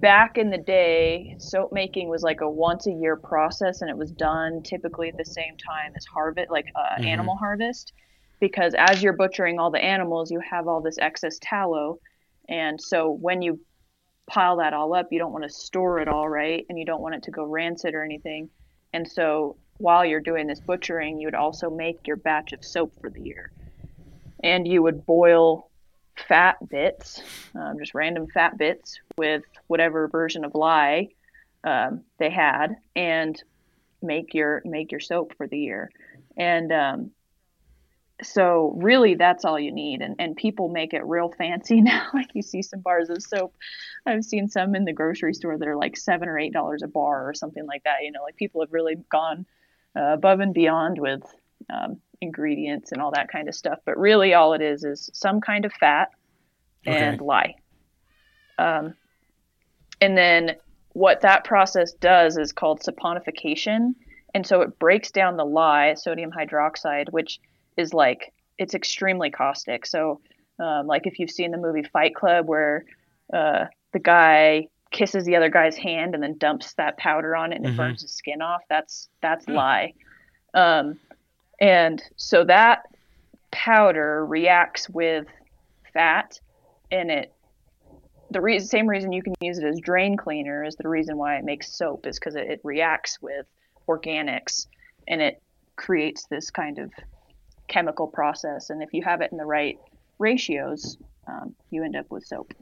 [0.00, 3.98] back in the day, soap making was like a once a year process, and it
[3.98, 7.06] was done typically at the same time as harvest, like uh, Mhm.
[7.06, 7.92] animal harvest,
[8.40, 12.00] because as you're butchering all the animals, you have all this excess tallow,
[12.48, 13.60] and so when you
[14.28, 17.02] pile that all up, you don't want to store it all right, and you don't
[17.02, 18.50] want it to go rancid or anything.
[18.92, 22.92] And so while you're doing this butchering, you would also make your batch of soap
[23.00, 23.50] for the year.
[24.42, 25.70] And you would boil
[26.28, 27.22] fat bits,
[27.54, 31.08] um, just random fat bits, with whatever version of lye
[31.64, 33.42] um, they had, and
[34.02, 35.90] make your make your soap for the year.
[36.36, 37.10] And um,
[38.22, 42.28] so really that's all you need and, and people make it real fancy now like
[42.34, 43.54] you see some bars of soap
[44.06, 46.88] i've seen some in the grocery store that are like seven or eight dollars a
[46.88, 49.46] bar or something like that you know like people have really gone
[49.96, 51.22] uh, above and beyond with
[51.72, 53.78] um, ingredients and all that kind of stuff.
[53.84, 56.08] But really all it is is some kind of fat
[56.86, 57.24] and Okay.
[57.24, 57.54] lye.
[58.58, 58.94] Um,
[60.00, 60.56] and then
[60.92, 63.94] what that process does is called saponification.
[64.34, 67.40] And so it breaks down the lye sodium hydroxide which
[67.76, 69.86] is like it's extremely caustic.
[69.86, 70.20] So
[70.58, 72.84] um, like if you've seen the movie fight club where
[73.32, 77.56] uh, the guy kisses the other guy's hand and then dumps that powder on it
[77.56, 77.76] and it Mhm.
[77.76, 79.92] burns his skin off that's that's lye
[80.54, 80.98] um,
[81.60, 82.82] and so that
[83.52, 85.26] powder reacts with
[85.92, 86.38] fat
[86.90, 87.32] and it
[88.30, 91.36] the reason, same reason you can use it as drain cleaner is the reason why
[91.36, 93.46] it makes soap is because it, it reacts with
[93.88, 94.66] organics
[95.08, 95.42] and it
[95.76, 96.92] creates this kind of
[97.68, 98.70] chemical process.
[98.70, 99.78] And if you have it in the right
[100.18, 102.54] ratios, um, you end up with soap.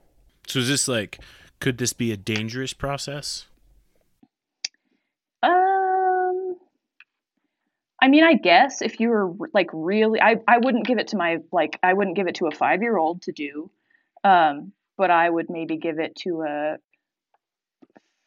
[0.47, 1.19] So is this like
[1.61, 3.47] could this be a dangerous process?
[5.43, 6.57] Um,
[8.01, 11.17] I mean, I guess if you were like really, I, I wouldn't give it to
[11.17, 13.71] my like I wouldn't give it to a five year old to do,
[14.25, 16.77] um, but I would maybe give it to a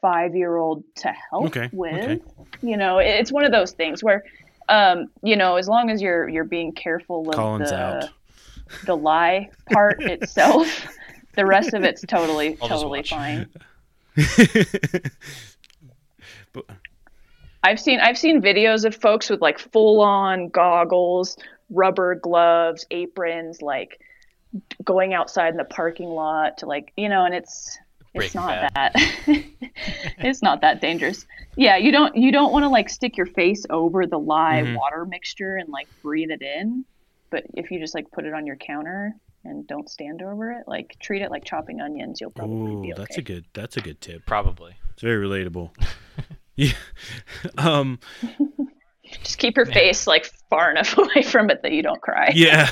[0.02, 1.94] five year old to help Okay, with.
[2.04, 2.22] okay.
[2.62, 4.24] You know, it- it's one of those things where,
[4.70, 8.10] um, you know, as long as you're you're being careful with Collins the out.
[8.86, 10.88] the lye part itself,
[11.36, 13.48] the rest of it's totally totally fine.
[16.54, 16.66] But-
[17.64, 21.38] I've seen I've seen videos of folks with like full on goggles,
[21.70, 24.02] rubber gloves, aprons, like
[24.84, 27.78] going outside in the parking lot to like you know, and it's
[28.16, 28.92] it's not that
[30.18, 31.26] it's not that dangerous.
[31.56, 34.78] Yeah, you don't you don't want to like stick your face over the live Mhm.
[34.78, 36.84] water mixture and like breathe it in.
[37.30, 39.14] But if you just like put it on your counter
[39.44, 42.94] and don't stand over it, like treat it like chopping onions, you'll probably Ooh, be
[42.94, 43.02] okay.
[43.02, 44.26] that's a good that's a good tip.
[44.26, 44.76] Probably.
[44.94, 45.72] It's very relatable.
[46.56, 46.74] yeah.
[47.58, 48.00] Um
[49.24, 52.32] Just keep your face like far enough away from it that you don't cry.
[52.34, 52.70] yeah.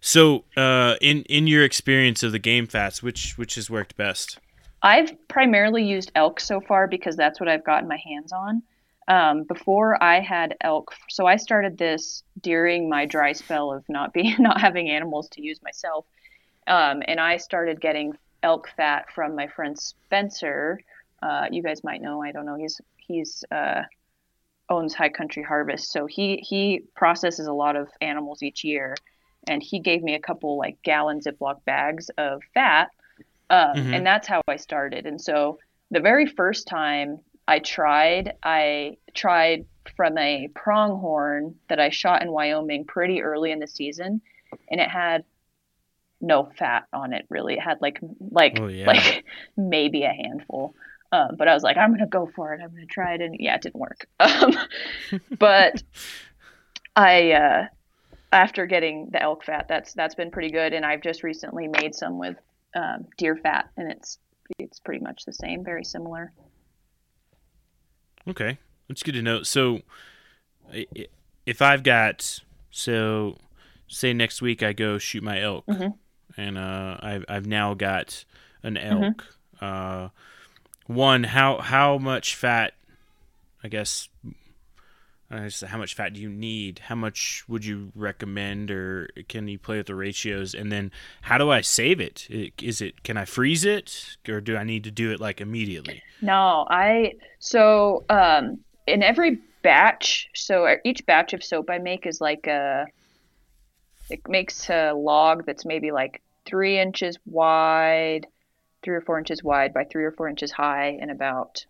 [0.00, 4.38] so, uh in in your experience of the game fats, which which has worked best?
[4.82, 8.62] I've primarily used elk so far because that's what I've gotten my hands on.
[9.10, 14.12] Um, before I had elk, so I started this during my dry spell of not
[14.12, 16.06] being not having animals to use myself,
[16.66, 20.80] um, and I started getting elk fat from my friend Spencer.
[21.22, 22.22] Uh, you guys might know.
[22.22, 22.54] I don't know.
[22.54, 23.82] He's he's uh,
[24.68, 28.94] owns High Country Harvest, so he he processes a lot of animals each year,
[29.48, 32.90] and he gave me a couple like gallon Ziploc bags of fat
[33.50, 33.94] um, Mhm.
[33.96, 35.06] and that's how I started.
[35.06, 35.58] And so
[35.90, 37.18] the very first time
[37.50, 43.58] I tried, I tried from a pronghorn that I shot in Wyoming pretty early in
[43.58, 44.20] the season,
[44.70, 45.24] and it had
[46.20, 47.26] no fat on it.
[47.28, 47.98] Really, it had like
[48.30, 48.86] like Oh, yeah.
[48.86, 49.24] like
[49.56, 50.76] maybe a handful.
[51.10, 52.60] Um, but I was like, I'm gonna go for it.
[52.62, 54.06] I'm gonna try it, and yeah, it didn't work.
[54.20, 54.56] Um,
[55.38, 55.82] but
[56.94, 57.66] I uh,
[58.32, 61.96] after getting the elk fat, that's that's been pretty good, and I've just recently made
[61.96, 62.36] some with
[62.76, 64.18] um, deer fat, and it's
[64.60, 66.32] it's pretty much the same, very similar.
[68.28, 68.58] Okay,
[68.88, 69.42] that's good to know.
[69.42, 69.80] So,
[71.46, 72.40] if I've got
[72.70, 73.38] so,
[73.88, 75.94] say next week I go shoot my elk, Mhm.
[76.36, 78.24] and uh, I've I've now got
[78.62, 78.92] an Mm-hmm.
[79.20, 79.36] elk.
[79.60, 80.08] Uh,
[80.86, 82.74] one, how how much fat?
[83.62, 84.08] I guess.
[85.30, 86.80] How much fat do you need?
[86.80, 90.54] How much would you recommend, or can you play with the ratios?
[90.54, 90.90] And then,
[91.22, 92.26] how do I save it?
[92.60, 96.02] Is it can I freeze it, or do I need to do it like immediately?
[96.20, 98.58] No, I so um,
[98.88, 102.86] in every batch, so each batch of soap I make is like a
[104.08, 108.26] it makes a log that's maybe like three inches wide,
[108.82, 111.64] three or four inches wide by three or four inches high, and about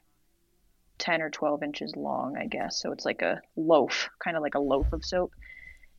[1.01, 2.81] 10 or 12 inches long, I guess.
[2.81, 5.33] So it's like a loaf, kind of like a loaf of soap.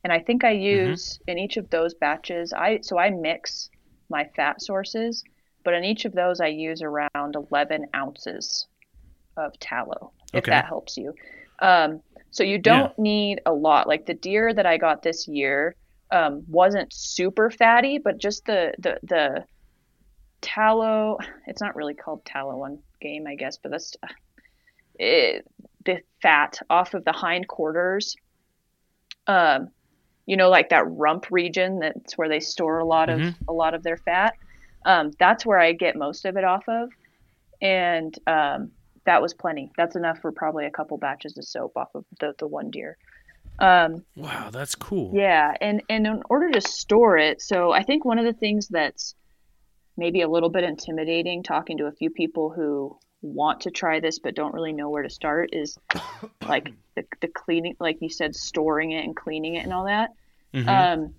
[0.04, 3.70] And I think I use in each of those batches, I so I mix
[4.10, 5.24] my fat sources,
[5.64, 8.68] but in each of those I use around 11 ounces
[9.36, 10.50] of tallow, if Okay.
[10.50, 11.14] that helps you.
[11.60, 13.88] Um, so you don't need a lot.
[13.88, 15.76] Like the deer that I got this year
[16.10, 19.44] um, wasn't super fatty, but just the, the, the
[20.42, 23.94] tallow, it's not really called tallow on game, I guess, but that's
[25.02, 25.46] it,
[25.84, 28.16] the fat off of the hind quarters.
[29.26, 29.68] Um,
[30.26, 31.80] you know, like that rump region.
[31.80, 33.34] That's where they store a lot of Mhm.
[33.48, 34.34] a lot of their fat.
[34.84, 36.90] Um, that's where I get most of it off of,
[37.60, 38.72] and um,
[39.04, 39.70] that was plenty.
[39.76, 42.96] That's enough for probably a couple batches of soap off of the the one deer.
[43.58, 45.10] Um, Wow, that's cool.
[45.14, 48.68] yeah, and and in order to store it, so I think one of the things
[48.68, 49.14] that's
[49.96, 54.18] maybe a little bit intimidating talking to a few people who want to try this
[54.18, 55.78] but don't really know where to start is
[56.48, 60.10] like the, the cleaning like you said storing it and cleaning it and all that.
[60.68, 61.14] Um,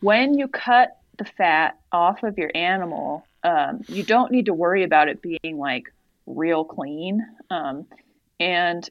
[0.00, 4.82] when you cut the fat off of your animal um, you don't need to worry
[4.82, 5.92] about it being like
[6.26, 7.24] real clean.
[7.50, 7.86] Um,
[8.40, 8.88] and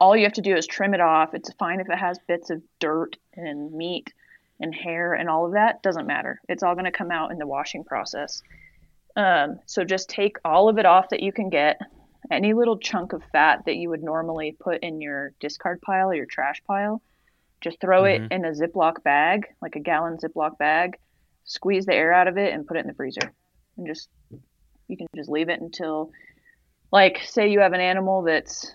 [0.00, 1.34] all you have to do is trim it off.
[1.34, 4.12] It's fine if it has bits of dirt and meat
[4.60, 6.40] and hair and all of that doesn't matter.
[6.48, 8.42] It's all going to come out in the washing process
[9.16, 11.80] um, so just take all of it off that you can get.
[12.30, 16.14] Any little chunk of fat that you would normally put in your discard pile or
[16.14, 17.00] your trash pile,
[17.60, 20.98] just throw it in a Ziploc bag, like a gallon Ziploc bag,
[21.44, 23.32] squeeze the air out of it, and put it in the freezer.
[23.76, 24.08] And just,
[24.88, 26.10] you can just leave it until,
[26.92, 28.72] like, say you have an animal that's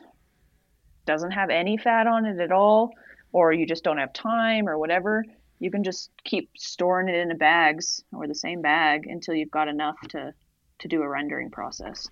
[1.06, 2.92] doesn't have any fat on it at all,
[3.34, 5.26] or you just don't have time or whatever,
[5.62, 9.52] you can just keep storing it in the bags or the same bag until you've
[9.52, 10.34] got enough to
[10.80, 12.10] to do a rendering process.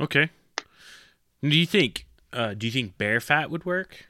[0.00, 0.30] Okay.
[1.42, 4.06] Do you think uh, do you think bear fat would work?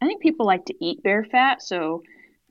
[0.00, 2.02] I think people like to eat bear fat, so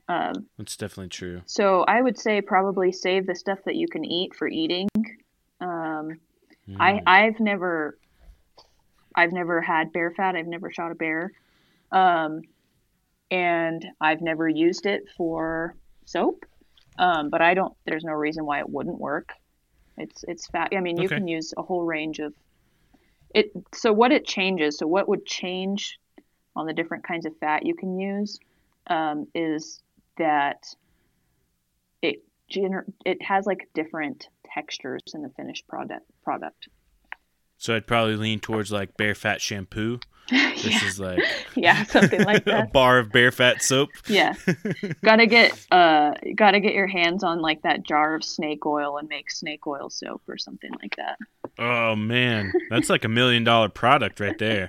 [0.08, 1.42] um, That's definitely true.
[1.46, 4.88] so I would say probably save the stuff that you can eat for eating.
[5.60, 6.20] Um,
[6.78, 7.98] I I've never
[9.16, 10.36] I've never had bear fat.
[10.36, 11.32] I've never shot a bear,
[11.90, 12.42] um,
[13.30, 15.74] and I've never used it for
[16.04, 16.44] soap.
[16.98, 17.74] Um, but I don't.
[17.84, 19.32] There's no reason why it wouldn't work.
[19.98, 20.72] It's it's fat.
[20.74, 21.16] I mean, you Okay.
[21.16, 22.32] can use a whole range of
[23.34, 23.50] it.
[23.74, 24.78] So what it changes.
[24.78, 25.98] So what would change
[26.54, 28.38] on the different kinds of fat you can use
[28.86, 29.82] um, is
[30.16, 30.74] that
[32.02, 36.68] it gener- it has like different textures in the finished product product.
[37.58, 40.00] So I'd probably lean towards like bear fat shampoo.
[40.66, 41.22] This is like
[41.54, 42.72] Yeah, something like a that.
[42.72, 43.90] bar of bear fat soap.
[44.08, 44.34] Yeah.
[45.04, 49.08] gotta get uh gotta get your hands on like that jar of snake oil and
[49.08, 51.18] make snake oil soap or something like that.
[51.58, 54.68] Oh man, that's like a million dollar product right there.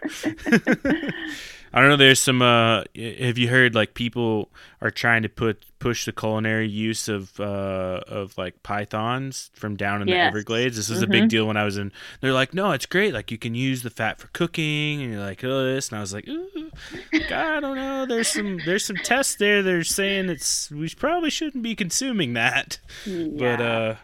[1.73, 1.97] I don't know.
[1.97, 2.41] There's some.
[2.41, 4.49] Uh, have you heard like people
[4.81, 10.01] are trying to put push the culinary use of uh, of like pythons from down
[10.01, 10.77] in the Everglades?
[10.77, 11.91] This was a big deal when I was in.
[12.21, 13.13] They're like, no, it's great.
[13.13, 16.01] Like you can use the fat for cooking, and you're like, oh, this, and I
[16.01, 16.71] was like, Ooh,
[17.13, 18.05] I don't know.
[18.05, 19.61] There's some there's some tests there.
[19.61, 23.95] They're saying it's we probably shouldn't be consuming that, but uh.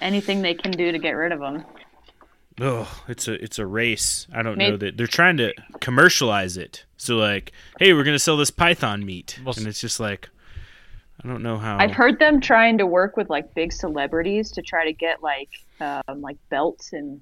[0.00, 1.64] Anything they can do to get rid of them.
[2.60, 4.28] Oh, it's a it's a race.
[4.32, 5.52] I don't know that they're trying to
[5.84, 6.84] commercialize it.
[6.96, 10.30] So like, hey, we're gonna sell this python meat, Well, and it's just like,
[11.22, 11.76] I don't know how.
[11.78, 15.50] I've heard them trying to work with like big celebrities to try to get like
[15.80, 17.20] um, like belts and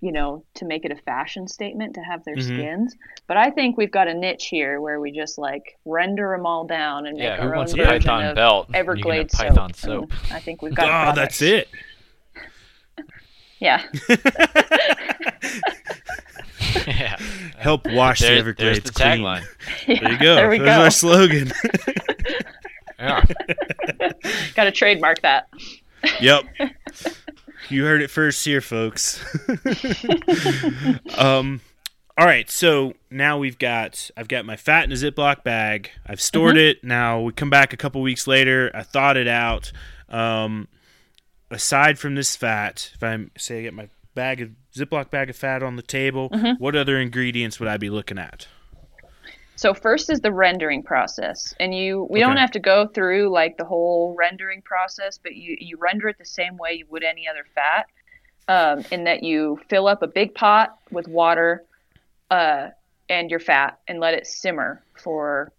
[0.00, 2.56] you know to make it a fashion statement to have their Mm-hmm.
[2.56, 2.96] skins.
[3.26, 6.64] But I think we've got a niche here where we just like render them all
[6.66, 8.68] down and make Yeah, who our wants own a version python of belt?
[8.68, 10.10] You can Everglades python soap.
[10.12, 10.32] soap.
[10.32, 11.08] I think we've got.
[11.08, 11.68] a Oh, that's it.
[13.62, 13.84] Yeah.
[16.90, 17.16] yeah.
[17.58, 19.20] Help wash the There- Everglades there's the clean.
[19.20, 19.44] tagline.
[19.86, 20.34] There you go.
[20.36, 20.82] There we There's go.
[20.84, 21.52] our slogan.
[22.98, 23.24] Yeah.
[24.54, 25.48] got to trademark that.
[26.20, 26.44] yep.
[27.70, 29.24] You heard it first here, folks.
[31.16, 31.60] um,
[32.18, 32.50] all right.
[32.50, 35.90] So now we've got I've got my fat in a Ziploc bag.
[36.06, 36.84] I've stored it.
[36.84, 38.70] Now we come back a couple weeks later.
[38.74, 39.72] I thawed it out.
[40.10, 40.68] Um,
[41.50, 45.36] aside from this fat, if I say I get my bag of Ziploc bag of
[45.36, 48.46] fat on the table, what other ingredients would I be looking at?
[49.56, 53.58] So first is the rendering process, and you we don't have to go through like
[53.58, 57.28] the whole rendering process, but you you render it the same way you would any
[57.28, 57.86] other fat,
[58.48, 61.62] um, in that you fill up a big pot with water,
[62.30, 62.68] uh,
[63.10, 65.52] and your fat, and let it simmer for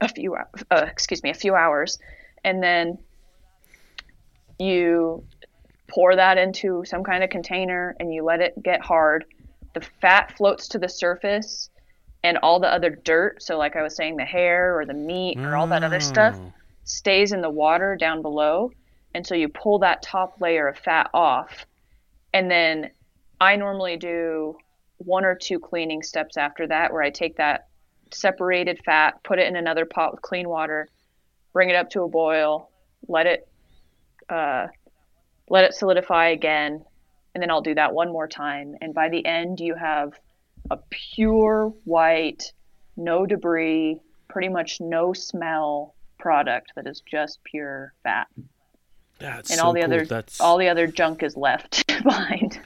[0.00, 1.98] a few uh, excuse me a few hours,
[2.44, 2.98] and then
[4.60, 5.24] you
[5.88, 9.24] pour that into some kind of container and you let it get hard.
[9.74, 11.70] The fat floats to the surface
[12.22, 15.38] and all the other dirt, so like I was saying, the hair or the meat
[15.38, 16.52] or all that other stuff, Oh.
[16.84, 18.70] stays in the water down below.
[19.14, 21.64] And so you pull that top layer of fat off.
[22.34, 22.90] And then
[23.40, 24.56] I normally do
[24.98, 27.68] one or two cleaning steps after that, where I take that
[28.10, 30.88] separated fat, put it in another pot with clean water,
[31.52, 32.70] bring it up to a boil,
[33.06, 33.48] let it
[34.28, 34.66] uh,
[35.50, 36.84] let it solidify again,
[37.34, 38.76] and then I'll do that one more time.
[38.80, 40.12] And by the end, you have
[40.70, 42.52] a pure white,
[42.96, 48.28] no debris, pretty much no smell product that is just pure fat,
[49.18, 49.92] That's and so all the cool.
[49.92, 52.60] other That's all the other junk is left behind.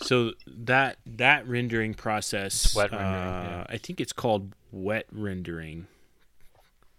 [0.00, 3.74] So that that rendering process, wet rendering, uh, yeah.
[3.74, 5.86] I think it's called wet rendering.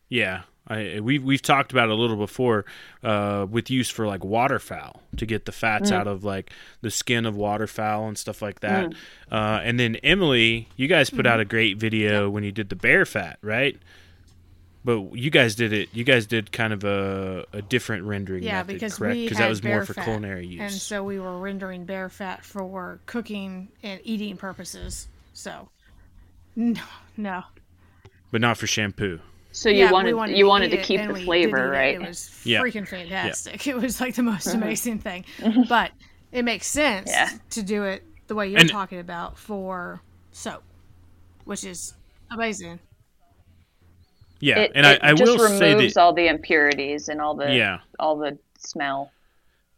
[0.08, 2.66] Yeah, I we've we've talked about it a little before
[3.04, 6.50] uh, with use for like waterfowl to get the fats out of like
[6.82, 8.94] the skin of waterfowl and stuff like that.
[9.32, 12.76] Uh, and then Emily, you guys put out a great video when you did the
[12.76, 13.78] bear fat, right?
[14.84, 15.90] But you guys did it.
[15.94, 19.16] You guys did kind of a, a different rendering Yeah, method, because correct?
[19.16, 20.62] we Because that was more for culinary use.
[20.62, 25.08] and so we were rendering bear fat for cooking and eating purposes.
[25.34, 25.70] So,
[26.56, 26.82] no,
[27.18, 27.44] no.
[28.32, 29.20] but not for shampoo.
[29.56, 31.72] So you Yeah, we wanted, you wanted to keep the flavor, eat it.
[31.72, 31.96] right?
[31.96, 32.62] It was Yeah.
[32.62, 33.66] freaking fantastic.
[33.72, 34.58] It was like the most Uh-huh.
[34.58, 35.24] amazing thing.
[35.70, 35.92] But
[36.34, 37.30] it makes sense Yeah.
[37.52, 40.02] to do it the way you're And- talking about for
[40.34, 40.62] soap,
[41.46, 41.94] which is
[42.32, 42.80] amazing.
[44.42, 46.02] Yeah, it, and it I, I just will say removes that.
[46.02, 47.80] all the impurities and all the Yeah.
[47.98, 49.12] all the smell.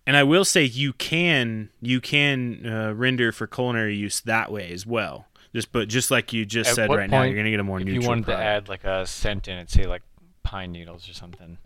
[0.07, 4.71] And I will say you can you can uh, render for culinary use that way
[4.71, 5.27] as well.
[5.53, 7.63] Just but just like you just At said what right now, you're gonna get a
[7.63, 8.41] more if neutral you wanted product.
[8.43, 10.01] to add like a scent in it, say like
[10.43, 11.57] pine needles or something,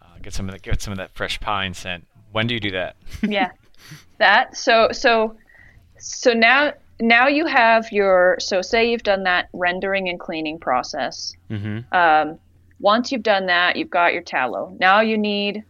[0.00, 2.06] uh, get some of that, get some of that fresh pine scent.
[2.32, 2.96] When do you do that?
[3.22, 3.50] yeah
[4.18, 5.36] that so so
[5.98, 11.34] so now now you have your so say you've done that rendering and cleaning process
[11.50, 11.84] Mhm.
[11.92, 12.38] um,
[12.80, 15.64] once you've done that you've got your tallow now you need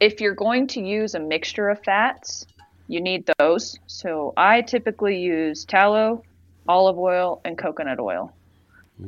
[0.00, 2.46] if you're going to use a mixture of fats
[2.88, 6.22] you need those so i typically use tallow
[6.68, 8.32] olive oil and coconut oil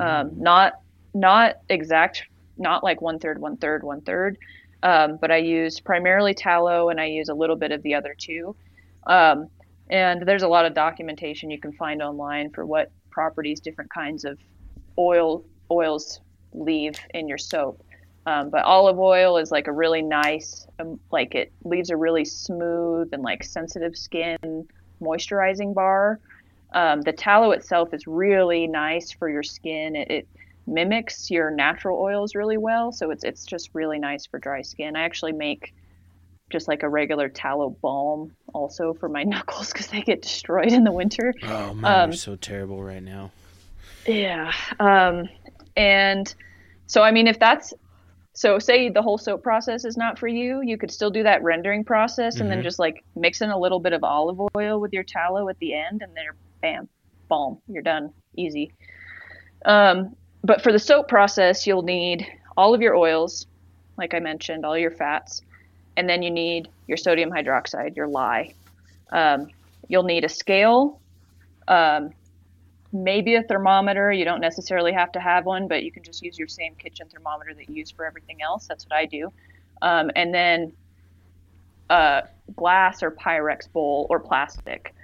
[0.01, 0.81] um, not
[1.15, 2.25] not exact
[2.59, 4.37] not like one third one third one third
[4.83, 8.15] um, but I use primarily tallow and I use a little bit of the other
[8.17, 8.55] two.
[9.07, 9.49] Um,
[9.89, 14.25] and there's a lot of documentation you can find online for what properties different kinds
[14.25, 14.39] of
[14.99, 16.21] oil oils
[16.53, 17.83] leave in your soap.
[18.27, 22.25] Um, but olive oil is like a really nice, um, like it leaves a really
[22.25, 24.69] smooth and like sensitive skin
[25.01, 26.21] moisturizing bar.
[26.77, 29.97] Um, the tallow itself is really nice for your skin.
[29.97, 30.29] It, it
[30.67, 34.95] mimics your natural oils really well, so it's it's just really nice for dry skin.
[34.95, 35.73] I actually make
[36.51, 40.85] just like a regular tallow balm also for my knuckles because they get destroyed in
[40.85, 41.33] the winter.
[41.45, 43.33] Oh man, Um, you're so terrible right now.
[44.07, 44.53] Yeah.
[44.79, 45.31] Um,
[45.77, 46.33] and
[46.87, 47.73] so, I mean, if that's
[48.35, 51.43] so, say the whole soap process is not for you, you could still do that
[51.43, 54.93] rendering process and then just like mix in a little bit of olive oil with
[54.93, 56.27] your tallow at the end, and then
[56.67, 56.89] bam,
[57.29, 58.13] balm, you're done.
[58.37, 58.73] Easy.
[59.65, 63.47] Um, but for the soap process, you'll need all of your oils,
[63.97, 65.43] like I mentioned, all your fats,
[65.97, 68.53] and then you need your sodium hydroxide, your lye.
[69.13, 69.49] Um,
[69.87, 71.01] you'll need a scale.
[71.69, 72.11] Um,
[72.93, 74.11] maybe a thermometer.
[74.13, 77.07] You don't necessarily have to have one, but you can just use your same kitchen
[77.09, 78.67] thermometer that you use for everything else.
[78.67, 79.33] That's what I do.
[79.83, 80.73] Um, and then
[81.91, 82.25] a
[82.57, 84.96] glass or Pyrex bowl or plastic.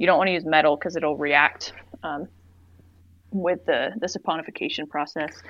[0.00, 2.26] You don't want to use metal because it'll react um,
[3.32, 5.42] with the, the saponification process.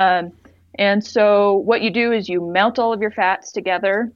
[0.00, 0.32] Um,
[0.74, 4.12] and so what you do is you melt all of your fats together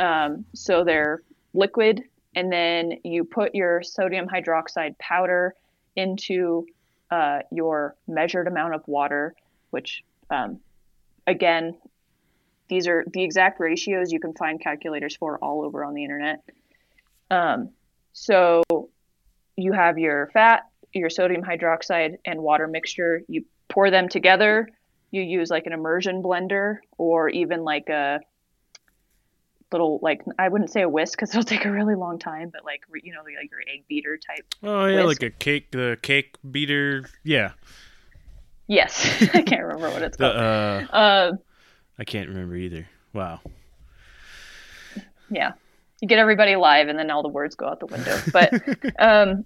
[0.00, 1.22] um, so they're
[1.54, 2.02] liquid,
[2.34, 5.54] and then you put your sodium hydroxide powder
[5.94, 6.66] into
[7.12, 9.36] uh, your measured amount of water,
[9.70, 10.58] which um,
[11.28, 11.76] again,
[12.68, 16.42] these are the exact ratios you can find calculators for all over on the internet.
[17.30, 17.70] Um,
[18.12, 18.62] so
[19.58, 20.62] you have your fat,
[20.94, 23.22] your sodium hydroxide, and water mixture.
[23.28, 24.68] You pour them together.
[25.10, 28.20] You use like an immersion blender or even like a
[29.72, 32.64] little like I wouldn't say a whisk because it'll take a really long time, but
[32.64, 34.46] like you know like your egg beater type.
[34.62, 35.22] Oh yeah, whisk.
[35.22, 37.08] like a cake, the cake beater.
[37.24, 37.52] Yeah,
[38.68, 40.36] Yes, I can't remember what it's the called.
[40.36, 41.32] uh, Uh,
[41.98, 42.86] I can't remember either.
[43.12, 43.40] Wow.
[45.30, 45.52] yeah,
[46.00, 48.18] you get everybody live, and then all the words go out the window.
[48.32, 48.52] But
[48.98, 49.44] um,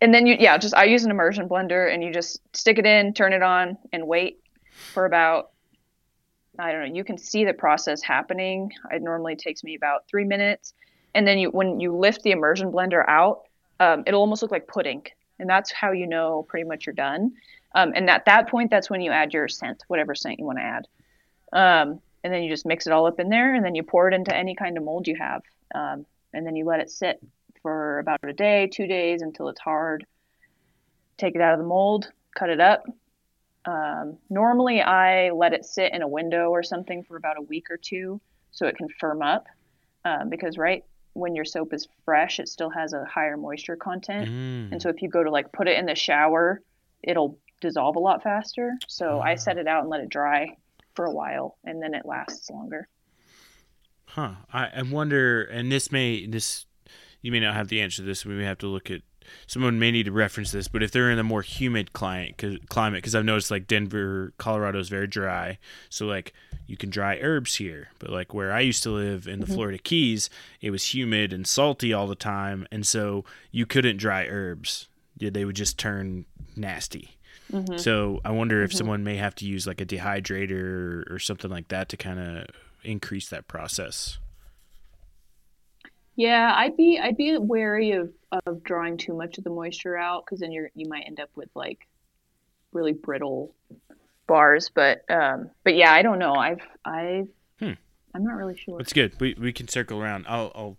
[0.00, 2.86] and then you yeah, just I use an immersion blender, and you just stick it
[2.86, 4.40] in, turn it on, and wait
[4.92, 5.50] for about
[6.58, 6.94] I don't know.
[6.94, 8.72] You can see the process happening.
[8.90, 10.74] It normally takes me about three minutes,
[11.14, 13.42] and then you when you lift the immersion blender out,
[13.80, 15.04] um, it'll almost look like pudding,
[15.38, 17.32] and that's how you know pretty much you're done.
[17.74, 20.58] Um, and at that point, that's when you add your scent, whatever scent you want
[20.58, 20.86] to add.
[21.52, 24.06] Um, and then you just mix it all up in there, and then you pour
[24.06, 25.40] it into any kind of mold you have,
[25.74, 26.04] um,
[26.34, 27.18] and then you let it sit
[27.62, 30.04] for about a day, two days until it's hard.
[31.16, 32.84] Take it out of the mold, cut it up.
[33.64, 37.70] Um, normally, I let it sit in a window or something for about a week
[37.70, 38.20] or two
[38.50, 39.46] so it can firm up,
[40.04, 44.28] um, because right when your soap is fresh, it still has a higher moisture content,
[44.28, 44.72] Mm.
[44.72, 46.60] and so if you go to like put it in the shower,
[47.02, 48.74] it'll dissolve a lot faster.
[48.86, 50.58] So I set it out and let it dry
[50.98, 52.88] for a while, and then it lasts longer.
[54.06, 54.32] Huh.
[54.52, 56.66] I, I wonder, and this may this
[57.22, 58.26] you may not have the answer to this.
[58.26, 59.02] We may have to look at
[59.46, 62.56] someone may need to reference this, but if they're in a more humid client, cause,
[62.68, 66.32] climate, because I've noticed like Denver, Colorado is very dry, so like
[66.66, 67.90] you can dry herbs here.
[68.00, 69.54] But like where I used to live in the Mm-hmm.
[69.54, 70.28] Florida Keys,
[70.60, 74.88] it was humid and salty all the time, and so you couldn't dry herbs.
[75.16, 76.24] Yeah, They would just turn
[76.56, 77.17] nasty.
[77.52, 77.78] Mm-hmm.
[77.78, 81.68] So I wonder if someone may have to use like a dehydrator or something like
[81.68, 82.46] that to kind of
[82.84, 84.18] increase that process.
[86.16, 88.12] Yeah, I'd be I'd be wary of
[88.44, 91.30] of drawing too much of the moisture out because then you're you might end up
[91.36, 91.86] with like
[92.72, 93.54] really brittle
[94.26, 94.70] bars.
[94.74, 96.34] But um, but yeah, I don't know.
[96.34, 97.28] I've I've
[97.60, 97.72] Hmm.
[98.14, 98.78] I'm not really sure.
[98.78, 99.18] That's good.
[99.20, 100.26] We we can circle around.
[100.28, 100.76] I'll I'll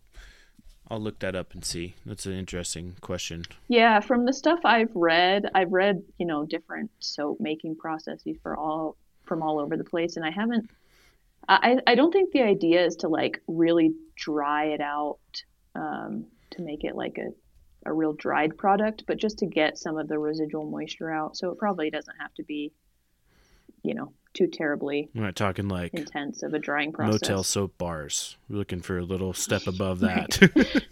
[0.92, 1.96] I'll look that up and see.
[2.06, 3.46] That's an interesting question.
[3.68, 8.58] Yeah, from the stuff I've read, I've read you know different soap making processes for
[8.58, 10.70] all from all over the place, and I haven't.
[11.48, 15.20] I I don't think the idea is to like really dry it out
[15.76, 17.30] um, to make it like a
[17.86, 21.38] a real dried product, but just to get some of the residual moisture out.
[21.38, 22.74] So it probably doesn't have to be,
[23.84, 27.14] you know, too terribly We're not talking like intense of a drying process.
[27.22, 28.38] motel soap bars.
[28.48, 30.40] We're looking for a little step above that.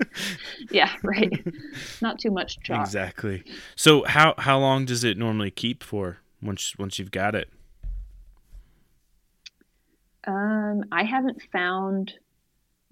[0.72, 1.32] Yeah, right.
[2.02, 2.86] Not too much chalk.
[2.86, 3.44] exactly.
[3.76, 7.50] So how how long does it normally keep for once once you've got it?
[10.26, 12.14] Um, I haven't found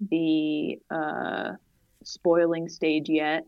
[0.00, 1.52] the uh,
[2.04, 3.44] spoiling stage yet.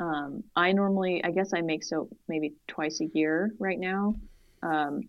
[0.00, 4.16] Um, I normally, I guess I make soap maybe twice a year right now.
[4.62, 5.02] Um,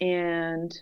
[0.00, 0.76] and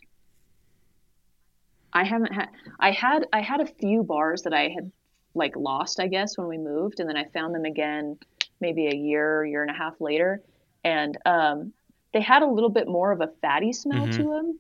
[1.93, 2.49] I haven't had,
[2.79, 4.93] I had, I had a few bars that I had
[5.35, 8.19] like lost, I guess, when we moved, and then I found them again
[8.61, 10.43] maybe a year, year and a half later.
[10.85, 11.73] And um,
[12.13, 14.13] they had a little bit more of a fatty smell Mhm.
[14.17, 14.59] to them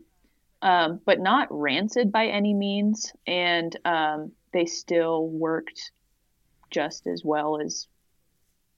[0.63, 3.13] um, but not rancid by any means.
[3.27, 5.93] And um, they still worked
[6.71, 7.87] just as well as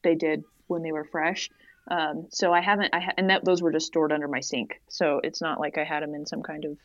[0.03, 1.51] they did when they were fresh.
[1.89, 4.81] Um, so I haven't, I ha- and that those were just stored under my sink.
[4.89, 6.79] So it's not like I had them in some kind of,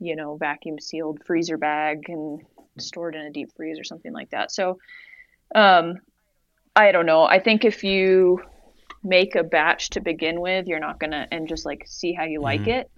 [0.00, 2.40] you know, vacuum sealed freezer bag and
[2.78, 4.50] stored in a deep freeze or something like that.
[4.50, 4.78] So,
[5.54, 6.00] um,
[6.74, 7.24] I don't know.
[7.24, 8.42] I think if you
[9.02, 12.40] make a batch to begin with, you're not gonna, and just like see how you
[12.40, 12.90] like it,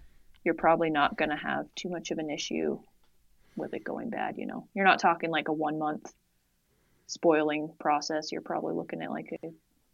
[0.45, 2.79] you're probably not gonna have too much of an issue
[3.57, 4.37] with it going bad.
[4.39, 6.13] You know, you're not talking like a one month
[7.07, 8.33] spoiling process.
[8.33, 9.49] You're probably looking at like a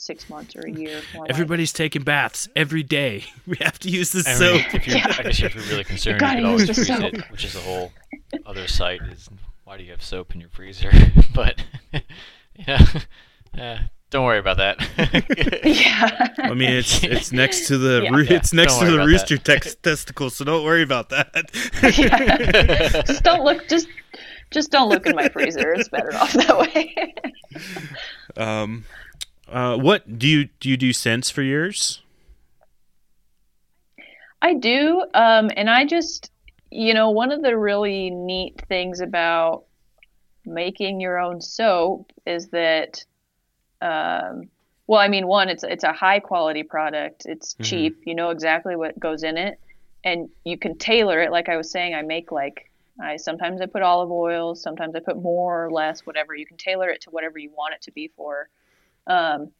[0.05, 1.01] six months or a year.
[1.15, 1.31] more like.
[1.31, 3.25] Everybody's taking baths every day.
[3.47, 4.55] We have to use this I soap.
[4.57, 6.85] mean, if you're, I guess if you're really concerned, you, gotta could always use the
[6.85, 7.15] freeze soap.
[7.15, 7.93] it, which is a whole
[8.47, 9.03] other site.
[9.03, 9.29] Is
[9.65, 10.91] why do you have soap in your freezer?
[11.35, 11.63] but
[12.57, 12.87] yeah,
[13.59, 13.79] uh,
[14.11, 14.77] don't worry about that.
[15.65, 16.29] yeah.
[16.39, 18.11] I mean, it's it's next to the Yeah.
[18.11, 21.51] roo- Yeah, it's next don't to the rooster tex- testicle, so don't worry about that.
[21.99, 23.03] yeah.
[23.03, 23.67] just don't look.
[23.69, 23.89] Just
[24.51, 25.73] just don't look in my freezer.
[25.75, 27.15] It's better off that way.
[28.37, 28.85] Um,
[29.49, 30.71] uh, what do you do?
[30.71, 32.03] You do scents for yours?
[34.43, 35.05] I do.
[35.15, 36.31] Um, and I just,
[36.71, 39.65] you know, one of the really neat things about
[40.45, 43.03] making your own soap is that,
[43.81, 44.51] um,
[44.87, 47.25] well, I mean, one, it's it's a high quality product.
[47.25, 48.03] It's cheap.
[48.05, 49.59] You know exactly what goes in it,
[50.05, 51.33] and you can tailor it.
[51.33, 52.71] Like I was saying, I make like
[53.01, 56.35] I sometimes I put olive oil, sometimes I put more or less, whatever.
[56.35, 58.49] You can tailor it to whatever you want it to be for,
[59.07, 59.51] um,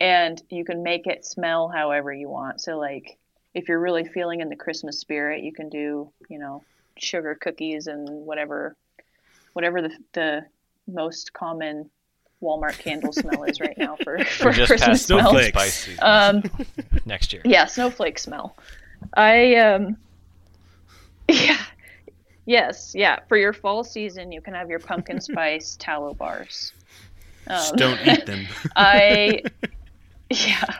[0.00, 2.60] and you can make it smell however you want.
[2.60, 3.18] So like
[3.54, 6.64] if you're really feeling in the Christmas spirit, you can do, you know,
[6.96, 8.76] sugar cookies and whatever,
[9.52, 10.44] whatever the, the
[10.86, 11.90] most common
[12.42, 15.42] Walmart candle smell is right now for, for We're just Christmas past smell.
[15.48, 16.42] Spice Um,
[17.04, 17.42] next year.
[17.44, 18.56] yeah, snowflake smell.
[19.14, 19.96] I um,
[21.28, 21.62] yeah,
[22.46, 23.20] yes, yeah.
[23.28, 26.72] For your fall season, you can have your pumpkin spice tallow bars.
[27.48, 28.46] Just Um, don't eat them.
[28.76, 29.42] I
[30.30, 30.78] yeah.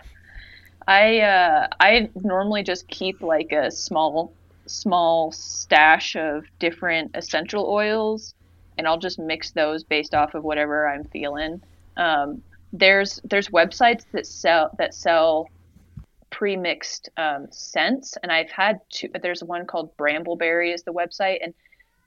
[0.86, 4.32] I uh I normally just keep like a small
[4.66, 8.34] small stash of different essential oils
[8.78, 11.60] and I'll just mix those based off of whatever I'm feeling.
[11.96, 12.42] Um,
[12.72, 15.48] there's there's websites that sell that sell
[16.30, 21.52] pre-mixed um, scents and I've had two there's one called Brambleberry is the website and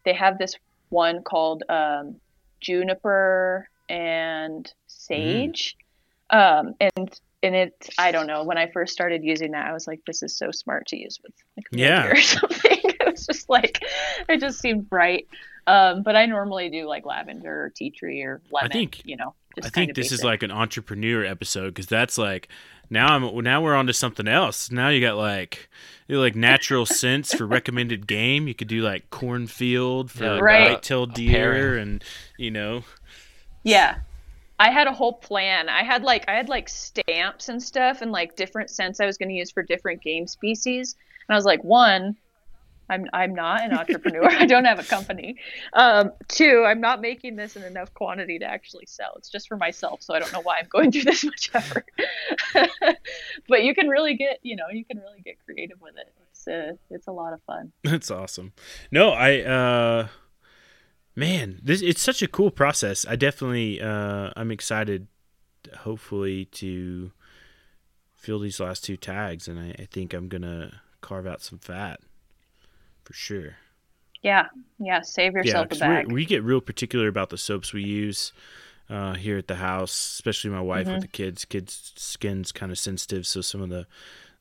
[0.03, 0.55] they have this
[0.89, 2.15] one called um,
[2.59, 5.75] juniper and sage
[6.29, 9.88] um, and and it I don't know when I first started using that I was
[9.88, 12.07] like this is so smart to use with like Yeah.
[12.07, 13.83] or something it was just like
[14.27, 15.27] it just seemed right
[15.67, 19.15] um, but I normally do like lavender or tea tree or lemon I think- you
[19.17, 22.49] know just I think kinda this is like an entrepreneur episode because that's like
[22.89, 24.69] now I'm now we're on to something else.
[24.69, 25.69] Now you got like
[26.09, 28.47] you like natural scents for recommended game.
[28.49, 30.71] You could do like cornfield for Yeah, like Right.
[30.71, 32.03] white-tailed deer and
[32.38, 32.83] you know
[33.66, 33.97] yeah
[34.57, 35.68] I had a whole plan.
[35.68, 39.18] I had like I had like stamps and stuff and like different scents I was
[39.18, 40.95] going to use for different game species.
[41.28, 42.16] And I was like, one,
[42.89, 44.30] I'm I'm not an entrepreneur.
[44.30, 45.36] I don't have a company.
[45.74, 49.13] Um, two, I'm not making this in enough quantity to actually sell.
[49.18, 51.89] It's just for myself, so I don't know why I'm going through this much effort.
[53.49, 56.13] but you can really get, you know, you can really get creative with it.
[56.30, 57.74] It's uh, it's a lot of fun.
[57.84, 58.53] That's awesome.
[58.91, 60.07] No, I uh
[61.16, 63.05] man, this it's such a cool process.
[63.07, 65.07] I definitely uh I'm excited
[65.80, 67.11] hopefully to
[68.13, 71.99] fill these last two tags and I, I think I'm gonna carve out some fat
[73.03, 73.57] for sure.
[74.22, 74.47] Yeah,
[74.80, 75.01] yeah.
[75.01, 76.11] Save yourself yeah, a bag.
[76.11, 78.32] We get real particular about the soaps we use
[78.89, 80.93] uh, here at the house, especially my wife Mm-hmm.
[80.95, 81.45] with the kids.
[81.45, 83.86] Kids' skin's kind of sensitive, so some of the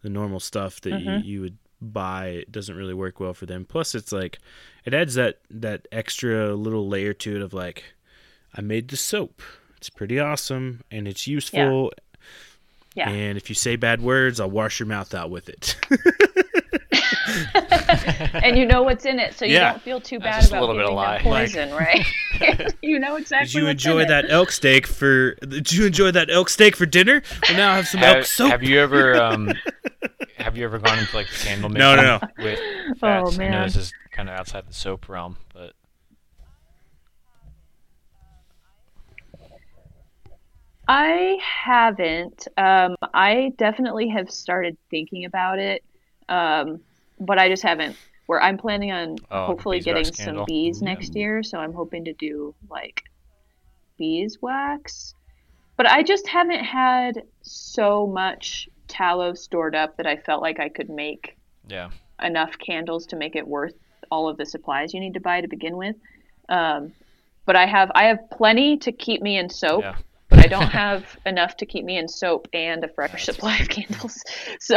[0.00, 1.26] the normal stuff that Mm-hmm.
[1.26, 1.58] you, you would
[1.92, 3.64] buy it doesn't really work well for them.
[3.64, 4.38] Plus, it's like
[4.84, 7.84] it adds that that extra little layer to it of like,
[8.54, 9.42] I made the soap.
[9.76, 11.92] It's pretty awesome and it's useful.
[12.94, 13.10] Yeah.
[13.10, 15.76] And if you say bad words, I'll wash your mouth out with it.
[18.42, 19.60] and you know what's in it, so you Yeah.
[19.60, 21.18] don't feel too That's bad just a about little bit of giving lye.
[21.18, 22.06] them poison, right?
[22.82, 23.46] you know exactly.
[23.46, 24.08] Did you what's enjoy in it.
[24.08, 25.34] that elk steak for?
[25.36, 27.22] Did you enjoy that elk steak for dinner?
[27.46, 28.48] Well, now I have some elk Have, soap.
[28.50, 29.60] have you ever um,
[30.36, 32.20] have you ever gone into like candle making No, no, no.
[32.36, 32.62] with
[33.02, 33.40] Oh, fats?
[33.42, 33.64] I know man.
[33.64, 35.74] this is kind of outside the soap realm, but
[40.86, 42.46] I haven't.
[42.56, 45.82] Um, I definitely have started thinking about it,
[46.28, 46.80] um,
[47.18, 47.96] but I just haven't.
[48.26, 50.86] Where I'm planning on Oh, hopefully getting some bees Yeah.
[50.94, 53.02] next year, so I'm hoping to do like
[53.98, 55.14] beeswax.
[55.76, 60.68] But I just haven't had so much tallow stored up that I felt like I
[60.68, 61.36] could make
[61.68, 61.90] yeah,
[62.22, 63.74] enough candles to make it worth
[64.10, 65.96] all of the supplies you need to buy to begin with.
[66.48, 66.92] Um,
[67.46, 69.96] but I have I have plenty to keep me in soap, Yeah.
[70.34, 73.68] But I don't have enough to keep me in soap and a fresh supply of
[73.68, 74.22] candles.
[74.60, 74.76] So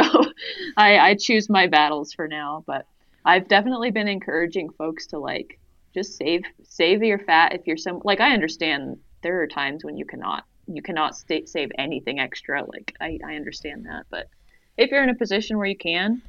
[0.76, 2.62] I, I choose my battles for now.
[2.66, 2.86] But
[3.24, 5.58] I've definitely been encouraging folks to like
[5.94, 9.96] just save save your fat if you're some like I understand there are times when
[9.96, 12.64] you cannot you cannot sta save anything extra.
[12.64, 14.28] Like I, I understand that, but
[14.76, 16.22] if you're in a position where you can,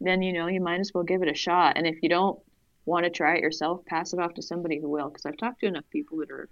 [0.00, 1.76] then you know you might as well give it a shot.
[1.76, 2.38] And if you don't
[2.84, 5.08] want to try it yourself, pass it off to somebody who will.
[5.08, 6.48] Because I've talked to enough people that are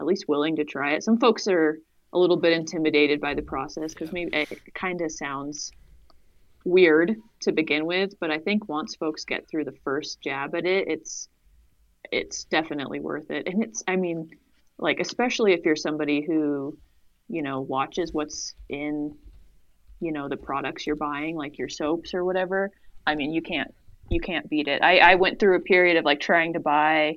[0.00, 1.04] at least willing to try it.
[1.04, 1.78] Some folks are
[2.12, 5.70] a little bit intimidated by the process because maybe it kind of sounds
[6.64, 8.18] weird to begin with.
[8.18, 11.28] But I think once folks get through the first jab at it, it's
[12.10, 13.46] it's definitely worth it.
[13.46, 14.30] And it's I mean,
[14.78, 16.76] like especially if you're somebody who
[17.28, 19.14] you know watches what's in
[20.00, 22.70] you know the products you're buying like your soaps or whatever
[23.06, 23.72] i mean you can't
[24.08, 27.16] you can't beat it i, I went through a period of like trying to buy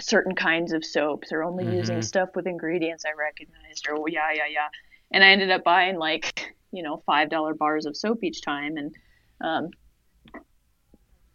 [0.00, 4.46] certain kinds of soaps or only using stuff with ingredients i recognized or yeah yeah
[4.50, 4.68] yeah
[5.12, 8.76] and i ended up buying like you know five dollar bars of soap each time
[8.76, 8.94] and
[9.40, 9.70] um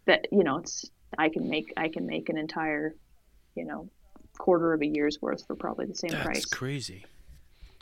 [0.05, 0.85] that you know it's
[1.17, 2.95] i can make i can make an entire
[3.55, 3.89] you know
[4.37, 7.05] quarter of a year's worth for probably the same That's price That's crazy.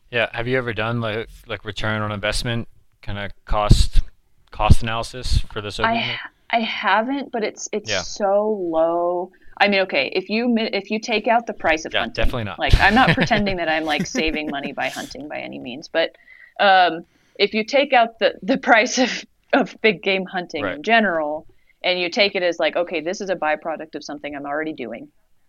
[0.10, 0.28] yeah.
[0.34, 2.68] Have you ever done like like return on investment
[3.04, 4.02] kind of cost
[4.50, 5.86] cost analysis for the soap?
[5.86, 6.18] I?
[6.52, 8.02] I haven't, but it's it's Yeah.
[8.02, 9.32] so low.
[9.60, 12.44] I mean, okay, if you if you take out the price of Yeah, hunting, definitely
[12.46, 12.60] not.
[12.60, 16.16] Like, I'm not pretending that I'm like saving money by hunting by any means, but
[16.60, 17.06] um,
[17.36, 21.48] if you take out the the price of of big game hunting in general,
[21.84, 24.74] and you take it as like, okay, this is a byproduct of something I'm already
[24.74, 25.08] doing.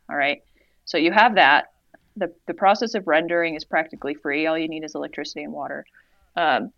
[0.08, 0.42] All right,
[0.84, 1.66] so you have that.
[2.16, 4.46] the The process of rendering is practically free.
[4.46, 5.84] All you need is electricity and water,
[6.36, 6.72] um,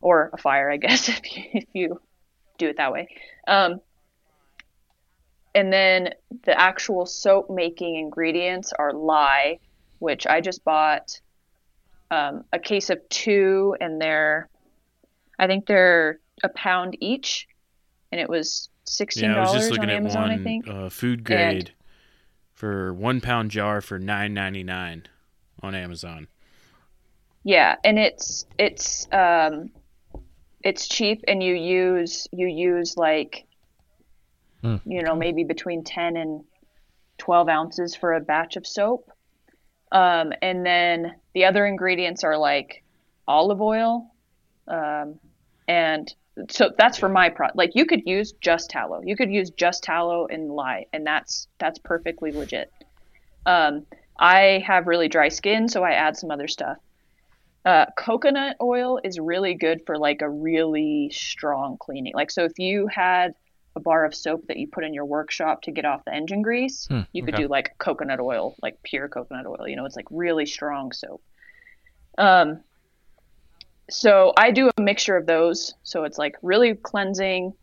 [0.00, 2.00] or a fire, I guess, if you, if you
[2.58, 3.08] do it that way.
[3.46, 3.80] Um,
[5.54, 6.10] and then
[6.44, 9.58] the actual soap making ingredients are lye,
[9.98, 11.20] which I just bought
[12.10, 14.48] um, a case of two, and they're,
[15.38, 17.46] I think they're a pound each,
[18.12, 20.30] and it was sixteen dollars Yeah, I was just looking on at Amazon.
[20.30, 20.68] I one think.
[20.68, 21.72] uh, food grade
[22.54, 25.06] for one pound jar for nine ninety nine
[25.62, 26.28] on Amazon.
[27.44, 29.70] Yeah, and it's it's um
[30.62, 33.46] it's cheap and you use you use like
[34.62, 34.76] Hmm.
[34.84, 36.44] you know maybe between 10 and
[37.18, 39.10] 12 ounces for a batch of soap
[39.92, 42.82] um, and then the other ingredients are like
[43.26, 44.10] olive oil
[44.66, 45.18] um,
[45.68, 46.12] and
[46.50, 49.82] so that's for my product like you could use just tallow you could use just
[49.84, 52.72] tallow and lye and that's that's perfectly legit
[53.46, 53.86] um,
[54.18, 56.78] i have really dry skin so i add some other stuff
[57.64, 62.12] uh, coconut oil is really good for like a really strong cleaning.
[62.14, 63.34] Like, so if you had
[63.76, 66.42] a bar of soap that you put in your workshop to get off the engine
[66.42, 66.86] grease.
[66.86, 67.44] Hmm, you could okay.
[67.44, 69.68] do like coconut oil, like pure coconut oil.
[69.68, 71.22] You know, it's like really strong soap.
[72.16, 72.60] Um,
[73.90, 75.74] so I do a mixture of those.
[75.82, 77.54] So it's like really cleansing.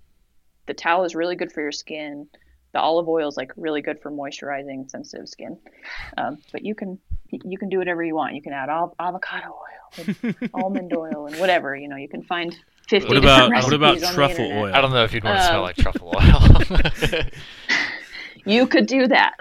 [0.66, 2.28] The towel is really good for your skin.
[2.72, 5.58] The olive oil is like really good for moisturizing sensitive skin.
[6.18, 7.00] Um, but you can
[7.30, 8.36] you can do whatever you want.
[8.36, 11.76] You can add av- avocado oil, almond oil, and whatever.
[11.76, 12.56] You know, you can find
[12.88, 13.08] fifty.
[13.08, 14.74] What about different what about recipes on the truffle oil?
[14.76, 17.22] I don't know if you'd want to smell Um, like truffle oil.
[18.46, 19.34] You could do that.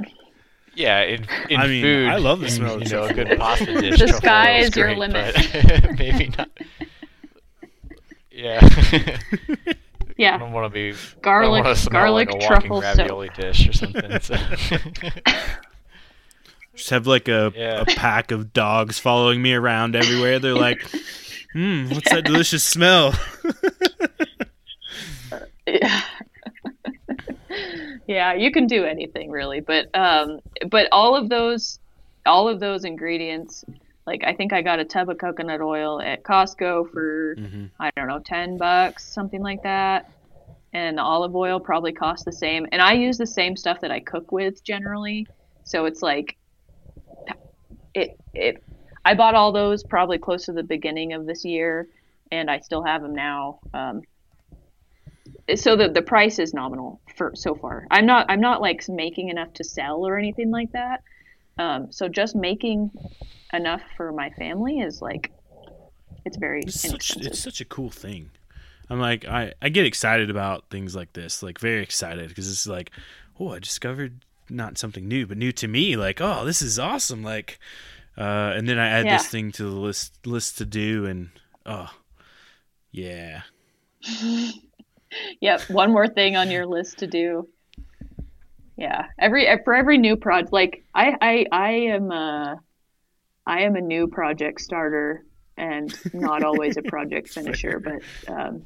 [0.75, 3.25] yeah, in, in I mean, food, I love the smell of You know, a truffle
[3.25, 3.91] good pasta dish.
[3.99, 5.37] The truffle sky oil is your great, limit.
[5.99, 6.49] maybe not.
[8.31, 8.69] Yeah.
[8.93, 9.19] Yeah.
[9.69, 9.75] I
[10.17, 12.99] Yeah, don't want to be Garlic- I don't smell garlic like a walking truffle soap.
[12.99, 14.21] ravioli dish or something.
[14.21, 14.37] So.
[16.77, 17.81] Just have like a, Yeah.
[17.83, 20.39] a pack of dogs following me around everywhere.
[20.41, 20.85] They're like,
[21.55, 23.15] hmm, what's that delicious smell?
[25.67, 26.03] yeah.
[28.07, 31.79] yeah, you can do anything really, but um, but all of those,
[32.27, 33.65] all of those ingredients,
[34.07, 37.67] like I think I got a tub of coconut oil at Costco for Mm-hmm.
[37.81, 40.11] I don't know ten bucks, something like that,
[40.73, 42.67] and the olive oil probably cost the same.
[42.73, 45.27] And I use the same stuff that I cook with generally,
[45.65, 46.37] so it's like
[47.95, 48.63] it it.
[49.05, 51.89] I bought all those probably close to the beginning of this year,
[52.33, 53.61] and I still have them now.
[53.73, 54.03] Um,
[55.55, 57.87] so the the price is nominal for so far.
[57.91, 61.03] I'm not I'm not like making enough to sell or anything like that.
[61.59, 62.91] Um, so just making
[63.53, 65.31] enough for my family is like
[66.25, 68.31] it's very It's such, it's such a cool thing.
[68.91, 72.67] I'm like, I, I get excited about things like this, like very excited because it's
[72.67, 72.91] like,
[73.39, 75.97] oh, I discovered not something new, but new to me.
[75.97, 77.23] Like, oh, this is awesome.
[77.23, 77.59] Like,
[78.19, 79.15] uh, and then I add Yeah.
[79.15, 81.31] this thing to the list list to do, and
[81.67, 81.91] oh,
[82.91, 83.43] yeah,
[85.41, 87.49] Yep, one more thing on your list to do.
[88.77, 92.57] Yeah, every for every new project, like I I I am a
[93.47, 95.25] I am a new project starter
[95.57, 98.65] and not always a project finisher, but um,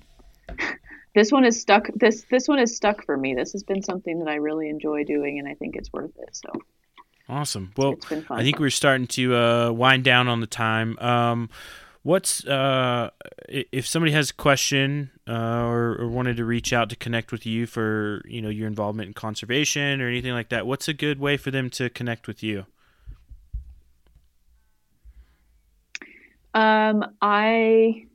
[1.15, 1.89] this one is stuck.
[1.95, 3.35] This this one is stuck for me.
[3.35, 6.35] This has been something that I really enjoy doing, and I think it's worth it.
[6.35, 6.51] So
[7.29, 7.73] awesome.
[7.77, 8.41] Well, it's been fun.
[8.41, 10.99] I think we're starting to uh, wind down on the time.
[10.99, 11.51] Um,
[12.03, 13.11] what's uh,
[13.49, 17.47] if somebody has a question uh, or, or wanted to reach out to connect with
[17.47, 20.67] you for you know your involvement in conservation or anything like that?
[20.67, 22.67] What's a good way for them to connect with you?
[26.55, 28.07] Um, I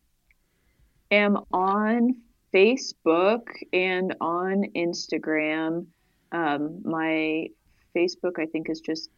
[1.11, 2.18] am on
[2.53, 5.86] Facebook and on Instagram.
[6.32, 7.47] Um, my
[7.96, 9.10] Facebook, I think, is just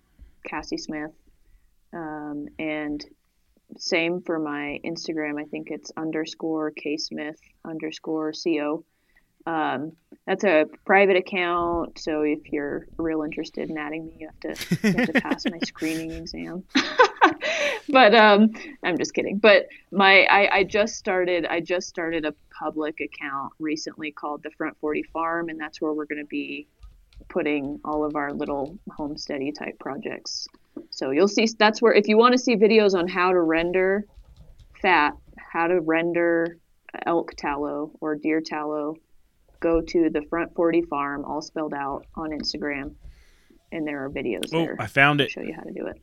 [0.45, 1.11] Cassie Smith.
[1.93, 3.03] Um, and
[3.77, 5.39] same for my Instagram.
[5.39, 8.83] I think it's underscore K Smith underscore CO.
[9.47, 9.91] Um,
[10.25, 14.87] that's a private account, so if you're real interested in adding me, you have to,
[14.87, 16.63] you have to pass my screening exam.
[17.89, 18.51] but um,
[18.83, 19.37] I'm just kidding.
[19.37, 24.49] But my I, I just started I just started a public account recently called the
[24.51, 26.67] Front 40 Farm, and that's where we're going to be
[27.29, 30.47] putting all of our little homesteady type projects.
[30.89, 34.05] So you'll see that's where if you want to see videos on how to render
[34.81, 36.57] fat, how to render
[37.05, 38.95] elk tallow or deer tallow,
[39.59, 42.93] go to the Front 40 Farm, all spelled out on Instagram,
[43.71, 44.75] and there are videos Oh, there.
[44.79, 45.31] I found it.
[45.31, 46.01] show you how to do it.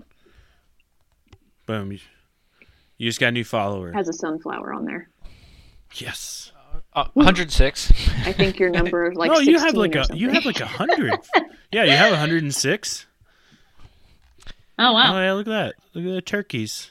[1.66, 1.92] Boom.
[1.92, 3.88] You, just got a new follower.
[3.90, 5.08] It has a sunflower on there.
[5.94, 6.52] Yes.
[6.94, 7.90] Uh, 106.
[8.26, 10.60] I think your number is like no, you have like or a you have like
[10.60, 11.18] a hundred.
[11.72, 13.06] yeah, you have 106.
[14.78, 15.74] oh Oh wow, yeah, look at that.
[15.94, 16.90] Look at the turkeys.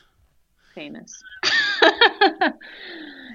[0.73, 1.23] famous.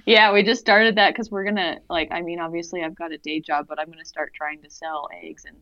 [0.07, 2.09] yeah, we just started that because we're gonna like.
[2.11, 5.09] I mean, obviously, I've got a day job, but I'm gonna start trying to sell
[5.23, 5.57] eggs and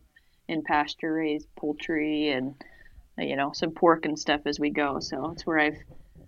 [0.47, 2.55] in pasture raised poultry and
[3.19, 4.99] uh, you know some pork and stuff as we go.
[4.99, 5.77] So it's where I've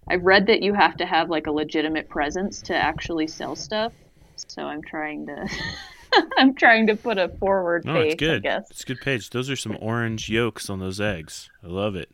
[0.08, 3.94] I've read that you have to have like a legitimate presence to actually sell stuff.
[4.48, 5.50] So I'm trying to
[6.38, 8.14] I'm trying to put a forward No, face.
[8.14, 8.38] it's good.
[8.38, 8.68] I guess.
[8.72, 9.30] It's a good page.
[9.32, 11.50] Those are some orange yolks on those eggs.
[11.64, 12.10] I love it.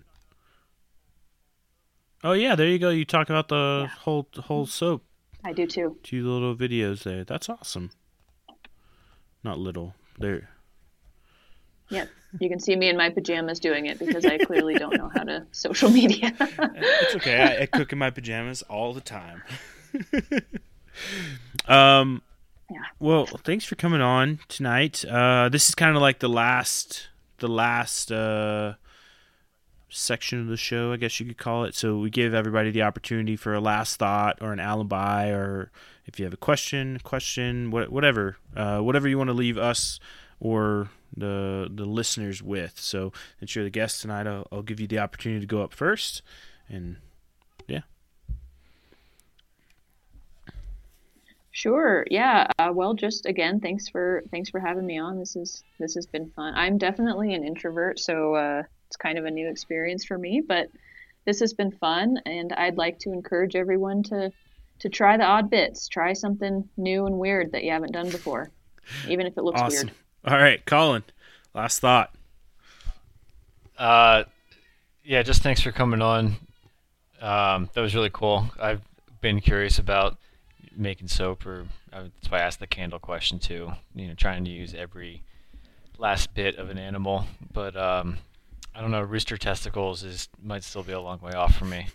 [2.24, 2.90] Oh yeah, there you go.
[2.90, 5.04] You talk about the whole whole soap.
[5.44, 5.98] I do too.
[6.04, 7.24] Two little videos there.
[7.26, 7.92] That's awesome.
[9.44, 9.94] Not little.
[10.20, 10.50] There.
[11.90, 12.08] Yep.
[12.40, 15.24] You can see me in my pajamas doing it because I clearly don't know how
[15.24, 16.34] to social media.
[16.40, 17.42] It's okay.
[17.42, 19.44] I, I cook in my pajamas all the time.
[21.68, 22.22] Um.
[22.72, 22.80] Yeah.
[23.00, 25.06] Well, thanks for coming on tonight.
[25.06, 28.76] Uh, this is kind of like the last, the last uh,
[29.90, 31.76] section of the show, I guess you could call it.
[31.76, 35.72] So we give everybody the opportunity for a last thought or an alibi, or
[36.08, 40.00] if you have a question, question, what, whatever, uh, whatever you want to leave us
[40.40, 42.80] or the the listeners with.
[42.80, 45.74] So since you're the guest tonight, I'll, I'll give you the opportunity to go up
[45.74, 46.24] first,
[46.68, 46.98] and
[47.68, 47.82] yeah.
[51.56, 52.04] Sure.
[52.10, 52.48] Yeah.
[52.58, 55.20] Uh, well, just again, thanks for thanks for having me on.
[55.20, 56.56] This is this has been fun.
[56.56, 60.68] I'm definitely an introvert, so uh, it's kind of a new experience for me, but
[61.26, 64.32] this has been fun, and I'd like to encourage everyone to
[64.80, 65.88] to try the odd bits.
[65.88, 68.50] Try something new and weird that you haven't done before,
[69.08, 69.90] even if it looks awesome.
[69.90, 69.98] weird.
[70.26, 71.04] All right, Colin.
[71.54, 72.16] Last thought.
[73.78, 74.24] Uh,
[75.04, 76.36] yeah, just thanks for coming on.
[77.22, 78.50] Um, that was really cool.
[78.60, 78.82] I've
[79.22, 80.18] been curious about
[80.76, 83.72] making soap, or uh, that's why I asked the candle question too.
[83.96, 85.24] You know, trying to use every
[85.98, 88.18] last bit of an animal, but um,
[88.76, 89.02] I don't know.
[89.02, 91.88] Rooster testicles is might still be a long way off for me,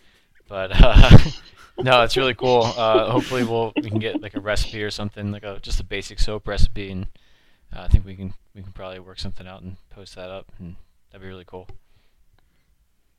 [0.49, 1.19] but uh,
[1.79, 2.63] no, it's really cool.
[2.65, 5.85] Uh, hopefully, we'll we can get like a recipe or something, like a just a
[5.85, 7.07] basic soap recipe, and
[7.75, 10.51] uh, I think we can we can probably work something out and post that up,
[10.59, 10.77] and
[11.11, 11.69] that'd be really cool.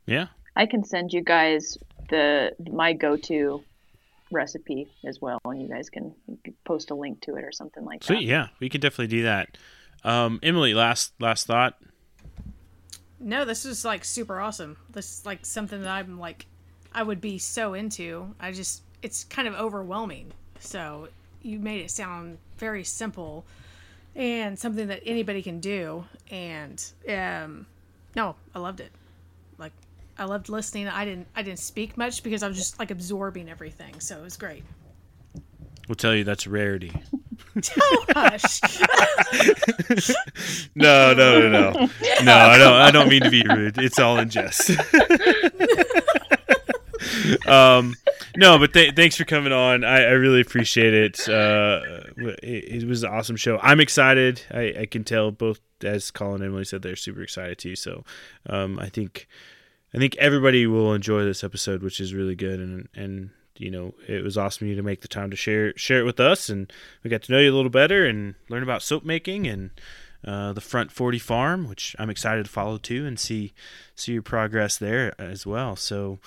[0.05, 0.27] Yeah.
[0.55, 1.77] I can send you guys
[2.09, 3.63] the my go-to
[4.31, 6.13] recipe as well, and you guys can,
[6.65, 8.17] post a link to it or something like Sweet.
[8.17, 8.23] that.
[8.23, 9.57] Yeah, we could definitely do that.
[10.03, 11.75] Um, Emily, last last thought.
[13.19, 14.77] No, this is like super awesome.
[14.89, 16.45] This is like something that I'm like,
[16.93, 18.33] I would be so into.
[18.39, 20.31] I just, it's kind of overwhelming.
[20.59, 21.09] So
[21.41, 23.45] you made it sound very simple
[24.15, 26.05] and something that anybody can do.
[26.31, 27.65] And um,
[28.15, 28.91] no, I loved it.
[29.57, 29.73] Like,
[30.19, 30.87] I loved listening.
[30.87, 33.99] I didn't, I didn't speak much because I was just like absorbing everything.
[33.99, 34.63] So it was great.
[35.87, 36.93] We'll tell you that's rarity.
[37.81, 38.61] Oh, hush.
[40.75, 41.71] No, no, no, no,
[42.23, 42.35] no.
[42.35, 42.73] I don't.
[42.73, 43.77] I don't mean to be rude.
[43.79, 44.69] It's all in jest.
[47.47, 47.95] um,
[48.37, 49.83] no, but th- thanks for coming on.
[49.83, 51.27] I, I really appreciate it.
[51.27, 51.81] Uh,
[52.17, 52.83] it.
[52.83, 53.57] It was an awesome show.
[53.61, 54.41] I'm excited.
[54.51, 57.75] I, I can tell both, as Colin and Emily said, they're super excited too.
[57.75, 58.03] So,
[58.47, 59.27] um, I think,
[59.93, 62.59] I think everybody will enjoy this episode, which is really good.
[62.59, 65.99] And and you know, it was awesome you to make the time to share share
[65.99, 66.71] it with us, and
[67.03, 69.71] we got to know you a little better and learn about soap making and
[70.25, 73.53] uh, the Front 40 Farm, which I'm excited to follow too and see
[73.95, 75.75] see your progress there as well.
[75.75, 76.19] So,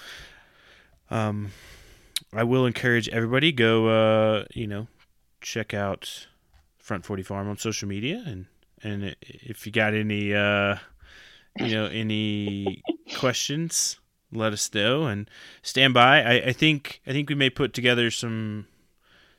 [1.11, 1.53] um,
[2.33, 4.89] I will encourage everybody go, uh, you know,
[5.41, 6.27] check out
[6.79, 8.47] Front 40 Farm on social media, and
[8.83, 10.77] and if you got any, uh,
[11.59, 12.83] you know, any
[13.17, 13.99] questions,
[14.33, 15.29] let us know and
[15.63, 16.23] stand by.
[16.23, 18.67] I, I think I think we may put together some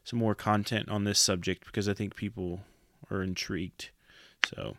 [0.04, 2.62] some more content on this subject because I think people
[3.10, 3.90] are intrigued.
[4.46, 4.76] So,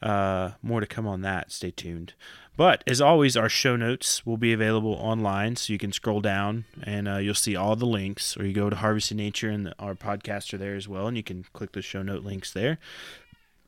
[0.00, 1.50] uh, more to come on that.
[1.50, 2.14] Stay tuned.
[2.56, 6.66] But as always, our show notes will be available online, so you can scroll down
[6.84, 8.36] and uh, you'll see all the links.
[8.36, 11.16] Or you go to Harvesting Nature and the, our podcasts are there as well, and
[11.16, 12.78] you can click the show note links there.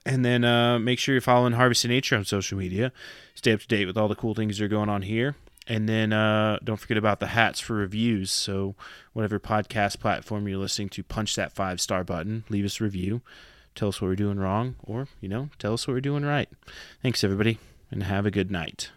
[0.06, 2.92] And then uh, make sure you're following Harvest Harvesting Nature on social media.
[3.34, 5.36] Stay up to date with all the cool things that are going on here.
[5.66, 8.30] And then uh, don't forget about the hats for reviews.
[8.30, 8.76] So,
[9.12, 13.20] whatever podcast platform you're listening to, punch that five star button, leave us a review
[13.76, 16.48] tell us what we're doing wrong, or, you know, tell us what we're doing right.
[17.02, 17.58] Thanks, everybody,
[17.90, 18.90] and have a good night.